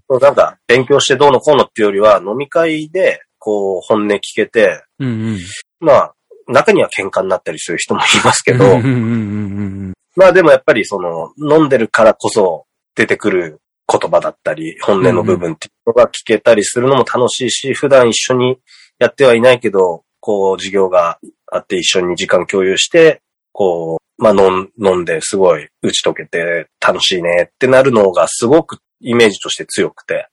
[0.09, 5.07] うんなんか、勉強してどうのこうのっていうよりは、飲み会で、こう、本音聞けて、うん。
[5.07, 5.39] うんうん。
[5.79, 6.15] まあ、
[6.47, 8.65] 中には喧嘩になったりする人もいますけど、
[10.15, 18.57] まあでもやっぱりその、飲んでるからこそ出てくる言葉だったり、本音の部分っていうのが聞けたりするのも楽しいし、普段一緒に
[18.99, 21.19] やってはいないけど、こう、授業が
[21.51, 30.27] あって一緒に時間共有して、こう、まあ飲んですごい打ち解けて楽しいねってなるのがすごくイメージとして強くて、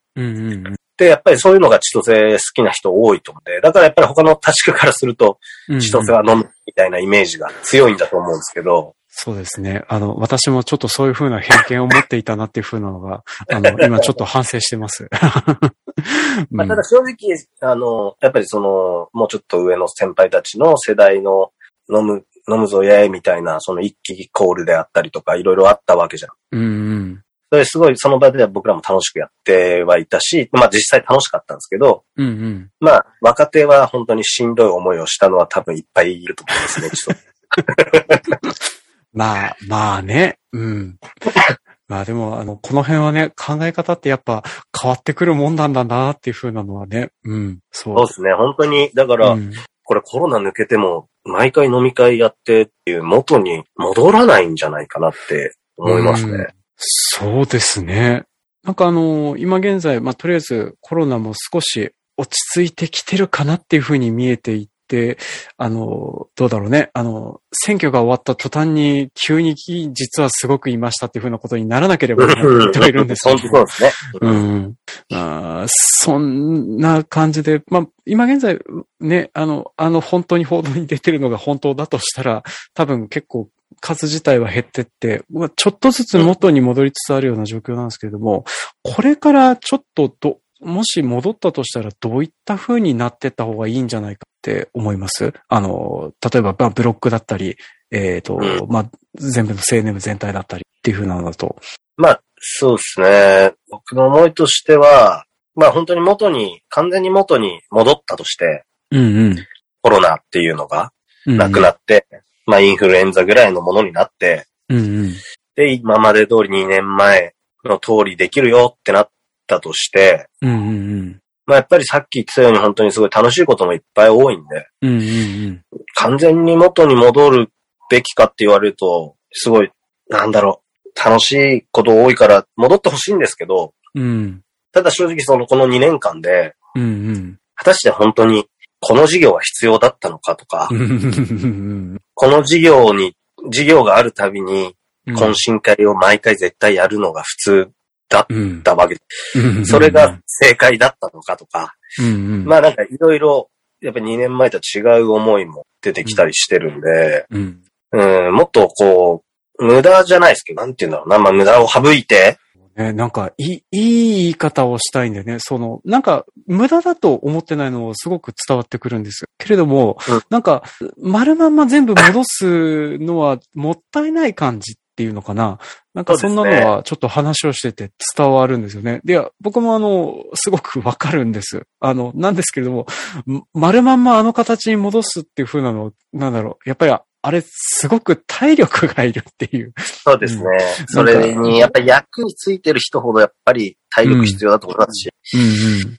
[0.99, 5.37] で、やっぱりそういうのが千歳好きな人多いと思うんで、だからやっぱり他の立地区からすると、うん。
[5.69, 9.85] 千歳は飲むみたいなイメージが強いんだと思うんですけど、そうですね。
[9.89, 15.09] あの、私もちょっとそういう風な偏見を持っていたなっていう風なのが、あの、今ちょっと反省してます。
[16.53, 17.15] まあ、ただ正直、
[17.61, 21.51] あの、やっぱりその、もうちょっと上の先輩たちの世代の
[21.93, 26.31] 飲む、飲むぞやえみたいな、その一気コールであったりとか、いろいろあったわけじゃん。
[26.53, 27.23] うんうん。
[27.51, 32.71] それすごいその場では僕らも楽しくやってはいたし、まあ実際楽しかったんですけど、うんうん。
[32.81, 38.49] まあ若手は本当にしんどい思いをしたのは多分いっぱいいると思いますね、ちょっと。
[39.15, 40.39] まあ、まあね。
[40.53, 40.99] うん。
[41.89, 44.43] まあでも、あの、この辺はね、考え方ってやっぱ
[44.79, 47.09] 変わってくるもんなんだなっていう風なのはね。
[47.25, 47.59] うん。
[47.73, 47.97] そう。
[47.97, 49.53] そうですね、本当に、だから、うん
[49.89, 56.33] これコロナ抜けても、毎回飲み会やってっていう元に戻らないんじゃないかなって思いますね。
[56.33, 58.25] うんそうですね。
[58.65, 65.19] なんかあの、今現在、まあ、とりあえずコロナも少し落ち着いてきてるかなっていうふうに見えていて、
[65.57, 66.91] あの、どうだろうね。
[66.95, 73.91] あの、選挙が終わった途端に急に実はすごくいましたっていうふうなことにならなければいけないるんですけどそうですね。
[74.21, 74.75] うん。
[75.13, 78.59] あーそんな感じで、まあ、今現在、
[79.01, 82.43] ね、あの、あの、本当に報道に出てるのが本当だとしたら、
[82.75, 83.49] 多分結構、
[83.81, 88.45] 数自体は減ってって、まあちょっとずつ元に戻りつつあるような状況なんですけれども、
[88.83, 95.33] これからちょっとど、もし戻ったとしたらどういった風になってった方がいいんじゃないかって思います？
[95.49, 97.57] あの、例えばまあブロックだったり、
[97.91, 101.57] えっ、と、うまあ全部の青年部全体だったりっていう風なのだと。
[101.97, 103.53] まあ、そうですね。
[103.71, 105.25] 僕の思いとしては、
[105.55, 109.37] まあ本当に元に、完全に元に戻ったとして、うんうん。
[109.83, 110.93] コロナっていうのが
[111.27, 112.07] うんなくなって、
[112.49, 115.15] まあインフルエンザぐらいのものになって、うんうん。
[115.55, 117.35] で、今まで通り2年前
[117.65, 119.11] の通りできるよってなっ
[119.47, 121.21] たとして、うんうんうん。
[121.47, 125.03] まあやっぱりさっき言ってたように本当にすごい楽しいこともいっぱい多いんで、うんうんう
[125.51, 125.63] ん。
[125.95, 127.51] 完全に元に戻る
[127.91, 129.71] べきかって言われると、すごい、
[130.09, 134.43] なんだろう、楽しいこと多いから戻ってほしいんですけど、うん。
[134.73, 137.39] ただ正直そのこの2年間で、うんうん。
[137.55, 138.47] 果たして本当に
[138.81, 143.15] この事業は必要だったのかとか、うんこの事業に、
[143.51, 144.75] 事業があるたびに
[145.07, 147.71] 懇親会を毎回絶対やるのが普通
[148.09, 148.63] だっうん。
[148.63, 148.97] たわけ。
[149.37, 152.09] うんそれが、正解だったのかとか、うんう
[152.39, 152.45] ん。
[152.45, 153.51] まあなんかいろいろ、
[153.81, 157.63] やっぱ2年前と違う思いも出てきたりしてるんで、うん。
[157.93, 159.23] うん、もっとこ
[159.59, 162.39] う、無駄じゃないですけど、なんて言うんだろうな、まあ無駄を省いて、
[162.77, 165.39] ね、なんか、いい、いい言い方をしたいんだよね。
[165.41, 169.27] その、なんか、無駄だと思ってないのをすごく伝わってくるんです。
[169.39, 170.63] けれども、うんなんか、
[170.97, 175.59] 丸まんま全部戻すのはもったいない感じっていうのかな。
[175.95, 179.01] なんかそんなのはちょっと話をしてて伝わるんですよね。
[179.05, 181.67] で、いや僕もあの、すごくわかるんです。
[181.81, 182.87] あの、なんですけれども、
[183.31, 186.69] ん丸まんまあの形に戻すっていう風なの、なんだろう。
[186.69, 189.73] やっぱり、あれ、すごく体力がいるっていう。
[190.05, 190.43] そうですね。
[190.81, 195.98] うんそれに、やっぱり役についてる人ほどやっぱり体力必要だと思いますし、うんうーん、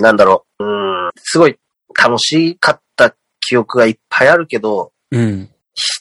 [0.00, 1.56] なんだろう、うーん、すごい
[1.98, 5.20] 楽しかった記憶がいっぱいあるけど、うん。
[5.20, 5.50] うん。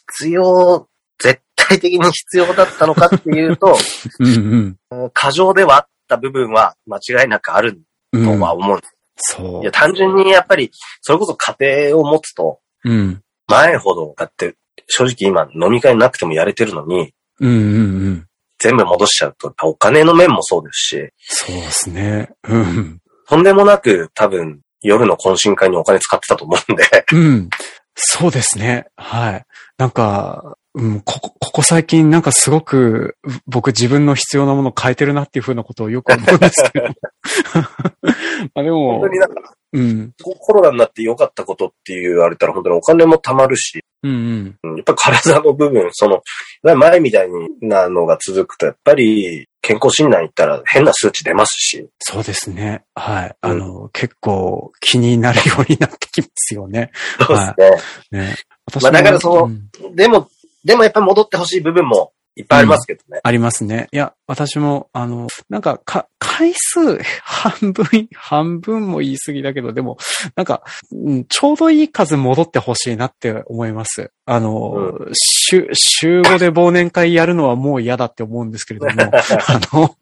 [0.09, 0.88] 必要、
[1.19, 3.76] 絶対的に必要だったのかっていうと、
[4.19, 5.09] うんうん。
[5.13, 8.93] 過剰ではあった部分は間違いなくあるうんとは思うんです。
[9.36, 9.61] そう。
[9.61, 10.71] いや、単純にやっぱり、
[11.01, 11.55] それこそ家
[11.88, 13.21] 庭を持つと、うん。
[13.47, 14.55] 前ほど、だって、
[14.88, 18.28] 正直今飲み会なくてもやれてるのに、うんうんうん。
[18.59, 22.30] 全部戻しちゃうと、お金の面もそうですし、そうですね。
[22.47, 22.99] うん。
[23.34, 27.50] とんでもなく多分夜の懇親会にお金使ってたと思うんで、うん。
[27.96, 28.86] そうですね。
[28.96, 29.46] はい。
[29.80, 33.18] なんか、うん、ここ、ここ最近なんかすごく
[33.48, 36.86] 僕自分の必要なものを変えてるなっていうふうなことをよく思うんですけど。
[38.54, 40.14] まあでも本当、になんかうん。
[40.22, 44.58] コロナになって良かったことって言われたら本当にお金も貯まるし、うんうん。
[44.62, 46.22] うんやっぱ体の部分、その、
[46.62, 47.30] 前みたい
[47.62, 52.84] なのが続くと、やっぱり健康診断行ったら変な数値出ますし、そうですね。
[52.95, 53.36] はい。
[53.39, 56.91] あの、結構気になるようになってきますよね。
[57.26, 58.26] そうですね。
[58.26, 58.36] ね。
[58.66, 60.30] 私まあだからそのうんでも、
[60.66, 63.20] でもやっぱり戻ってほしい部分もいっぱいありますけどね。
[63.24, 63.88] ありますね。
[63.92, 69.98] いや、私も、あの、なんか、か、回数、 半分、半分も言い過ぎだけど、でも、
[70.36, 74.12] なんか、うんちょうどいい数戻ってほしいなって思います。
[74.26, 78.94] あの、週、週5で忘年会やるのはもう嫌だって思うんですけれども、
[79.48, 79.96] あの、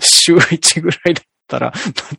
[0.00, 1.72] 週1ぐらいだったら、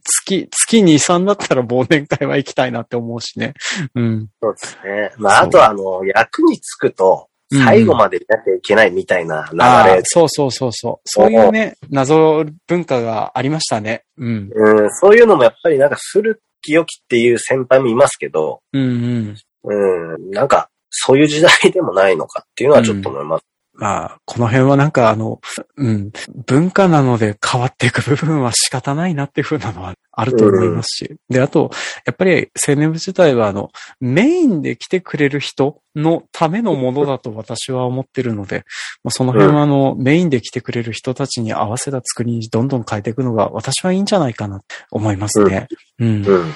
[0.04, 3.54] 月、月2、3だったら忘年会は行きたいなって思うしね。
[3.94, 4.28] うん。
[4.42, 5.12] そうですね。
[5.18, 11.10] まあ、あとはあの、役につくと、最後までいなきゃいけないみたいな流ああれ、そうそうそうそう。
[11.10, 14.04] そういうね、謎文化がありましたね。
[14.18, 14.50] うん。
[14.54, 19.38] うん、そういうのもやっぱりなんか古き良きっていう先輩もいますけど、うんうん。
[19.64, 23.46] うん、なんか、そういう時代でもないのかっていうのはちょっと思います。
[23.80, 25.40] まあ、この辺はなんかあの、
[25.78, 26.12] うん、
[26.46, 31.16] 文化なので変わっていく部分は仕方ないなっていうふうなのはあると思いますし。
[31.30, 31.72] で、あと、
[32.06, 33.70] やっぱり青年部自体はあの、
[34.02, 38.66] メインで来てくれる人のためのものだと私は思ってるので、
[39.02, 45.68] まあ、その辺はあの、メインで来てくれる人たちに合わせた作りにどんどん変えていくのが私はいいんじゃないかなって思いますね。
[46.00, 46.26] うん。
[46.26, 46.54] うん。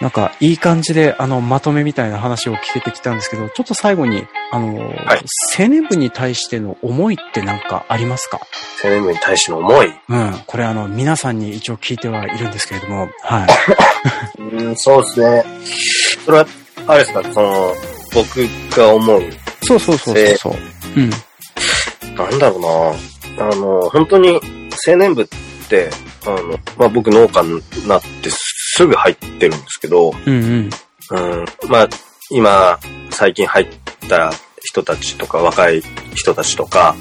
[0.00, 5.24] なんか、いい感じで、あの、まとめみたいな話を聞けてきたんですけど、ちょっと最後に、あの、はい
[5.58, 8.38] 青年部に対しての思いってなんかありますか？
[8.84, 9.92] 青年部に対しての思い？
[10.08, 10.40] うん。
[10.46, 13.46] これあの、皆さんに一応聞いてはいるんですけれども、は
[14.38, 14.40] い。
[14.40, 15.44] うん、そうですね。
[16.24, 16.46] それは、
[16.86, 17.74] あれですか、その、
[18.14, 18.36] 僕
[18.76, 19.22] が思う、
[19.62, 20.54] そうそうそうそうそう。
[20.96, 21.10] うん。
[22.14, 22.94] なんだろ
[23.36, 24.40] うなあの、本当に
[24.86, 25.26] 青年部っ
[25.68, 25.90] て、
[26.24, 28.30] あの、まあ、僕農家になって
[28.78, 30.70] すぐ入ってるんですけど、うんうん。
[31.10, 31.88] うん、まあ、
[32.30, 32.78] 今、
[33.10, 33.66] 最近入っ
[34.08, 34.30] た
[34.62, 35.82] 人たちとか、若い
[36.14, 36.94] 人たちとか、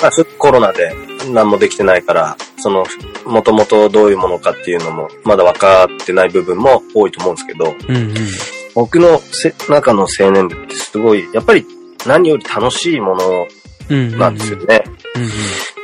[0.00, 0.94] まあ、そコロナで
[1.32, 2.86] 何もできてないから、その、
[3.24, 8.10] もともとどういうものかっていうのも、まだ分かってない部分も多いと思うんですけど、うんうん。
[8.10, 8.16] うん
[8.76, 11.64] 僕のせ中の青年部ってすごい、やっぱり
[12.06, 13.46] 何より楽しいもの
[13.88, 14.18] うん。
[14.18, 14.84] なんですよね。
[15.14, 15.30] うんうん。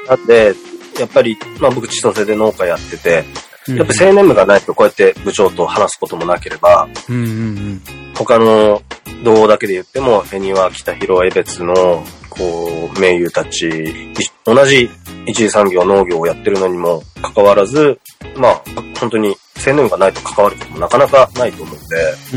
[0.08, 0.54] なんで、
[1.00, 3.51] やっぱり、まあ僕千歳で農家やってて、うん。
[3.68, 7.82] やっぱ青年部がないとこうやって部長と話すこともなければ、うんうん
[8.14, 8.82] 他の
[9.24, 14.90] 道だけで言っても、恵庭、北広、江別の、こう、名優たち、い同じ
[15.26, 17.98] 一次産業農業をやってるのにもかかわらず、
[18.36, 18.62] まあ、
[18.98, 22.36] 本当に青年部がないと関わることもなかなかないと思うんで、う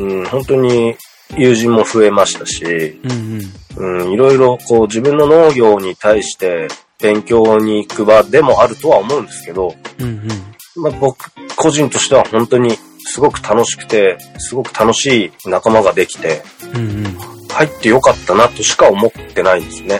[0.00, 0.10] ん。
[0.10, 0.96] うんうん、本当に
[1.36, 3.40] 友人も増えましたし、うん。
[3.76, 6.68] うんうん、いろいろこう自分の農業に対して
[7.06, 10.06] 勉強に行く場でもあるとは思うんですけど、うん。
[10.06, 10.28] うん
[10.82, 16.42] まあ、僕個人としては本当にすごく楽しくて、すごく楽しい仲間ができて、
[16.74, 16.80] うん。
[16.80, 17.04] うん。
[17.48, 19.98] 入ってよかったなとしか思ってないんですね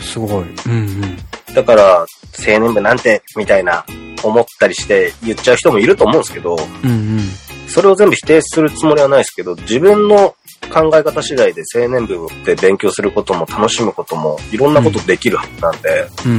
[0.00, 0.54] すごい。
[0.66, 1.54] うんうん。
[1.54, 2.06] だから、
[2.46, 3.84] 青年部なんて、みたいな
[4.22, 7.20] 思ったりして言っちゃう人もいると思うんですけど、うんうん。
[7.68, 10.34] それを全部否定するつもりはないですけど、自分の
[10.72, 16.32] 考え方次第で青年部で勉強することも楽しむこともいろんなことできるはずなんで、うん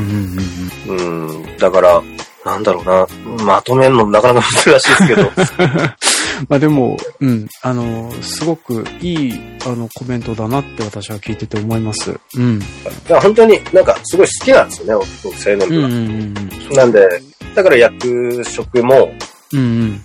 [0.88, 2.02] うんうん、だから、
[2.46, 3.08] なんだろうな、
[3.44, 5.32] まとめるのなかなか難しいですけど、
[6.48, 12.14] まあでも、うん、あの、すごくいい、あの、コメントだなって私は聞いてて思います。
[12.36, 12.60] うん。
[12.60, 15.88] いや本当になんかすごい好きなんですよね、僕青年部が。
[15.88, 16.00] うんうん
[16.70, 17.08] うんなんで、
[17.56, 19.12] だから役職も、
[19.54, 19.60] うん。
[19.60, 20.02] うんうん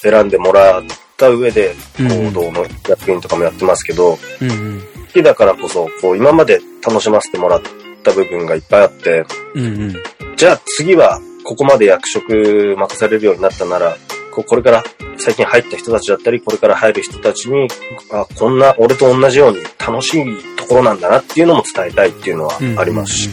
[0.00, 0.82] 選んでもらっ
[1.16, 2.08] た上で、うん。
[2.08, 4.80] 行動の役員とかもやってますけど、うんうん。
[4.80, 7.62] 好きだからこそ、こう、今まで楽しませてもらっ
[8.02, 9.94] た部分がいっぱいあって、うんうん。
[10.36, 13.96] じゃあ次は、ここまで役職任されるようになったなら、
[14.32, 14.82] こうこれから
[15.18, 17.68] 最近入った人たちだったり、これから入る人たちに、
[18.10, 23.30] あ、こんな、俺と同じように楽しいところなんだなっていうのも伝えたいっていうのはありますし、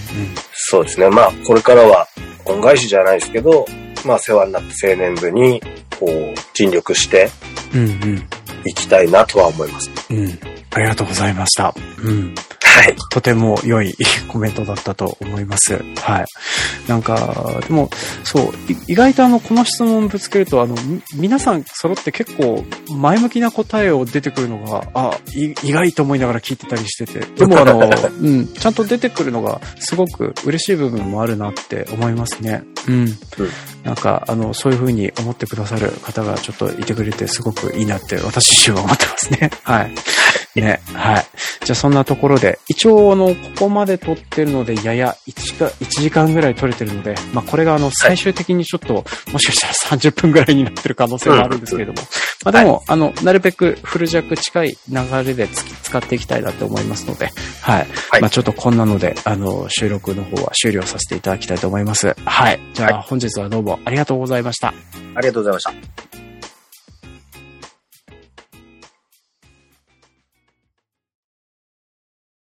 [0.53, 1.09] そうですね。
[1.09, 2.07] まあ、これからは
[2.45, 3.65] 恩返しじゃないですけど、
[4.05, 5.61] まあ、世話になった青年部に、
[5.99, 7.29] こう、尽力して
[7.73, 8.27] うんうん。
[8.65, 9.89] いきたいなとは思います。
[10.09, 10.17] うん。
[10.17, 10.39] うん。
[10.71, 11.73] ありがとうございました。
[12.03, 12.35] うん。
[12.71, 12.95] はい。
[13.09, 13.93] とても良い
[14.29, 15.83] コメントだったと思います。
[15.97, 16.25] はい。
[16.87, 17.89] なんか、でも、
[18.23, 27.79] そう、い意外とあの、この質問ぶつけると、あの、み皆さん揃って結構前向きな答えを出てくるのが、あ、い意外と思いながら聞いてたりしてて、でもあの、
[28.21, 32.63] うん、ちゃんと出てくるのがすごく嬉しい部分もあるなって思いますね。
[32.87, 33.17] うん。
[33.83, 39.51] なんか、あの、そういう風に思ってくださる方がちょっといてくれてすごくいいなって私自身は思ってますね。
[39.63, 39.95] はい。
[40.55, 41.25] ね、はい。
[41.63, 52.01] じゃあそんなところで、一応あの、ここまで撮ってるので、やや1時間、1時間ぐらい撮れてるので、まあこれがあの、最終的にちょっと、もしかしたら30分ぐらいになってる可能性もあるんですけれども、
[52.43, 57.29] まあでも、あの、なるべくフル弱近い流れで使っていきたいなと思いますので、
[57.61, 57.87] はい。
[58.09, 62.15] はいまあちょっとこんなので、あの、収録の方は終了させていただきたいと思います。
[62.25, 62.59] はい。
[62.73, 64.73] じゃあ、は本日はどうもありがとうございました。
[65.15, 66.30] ありがとうございました。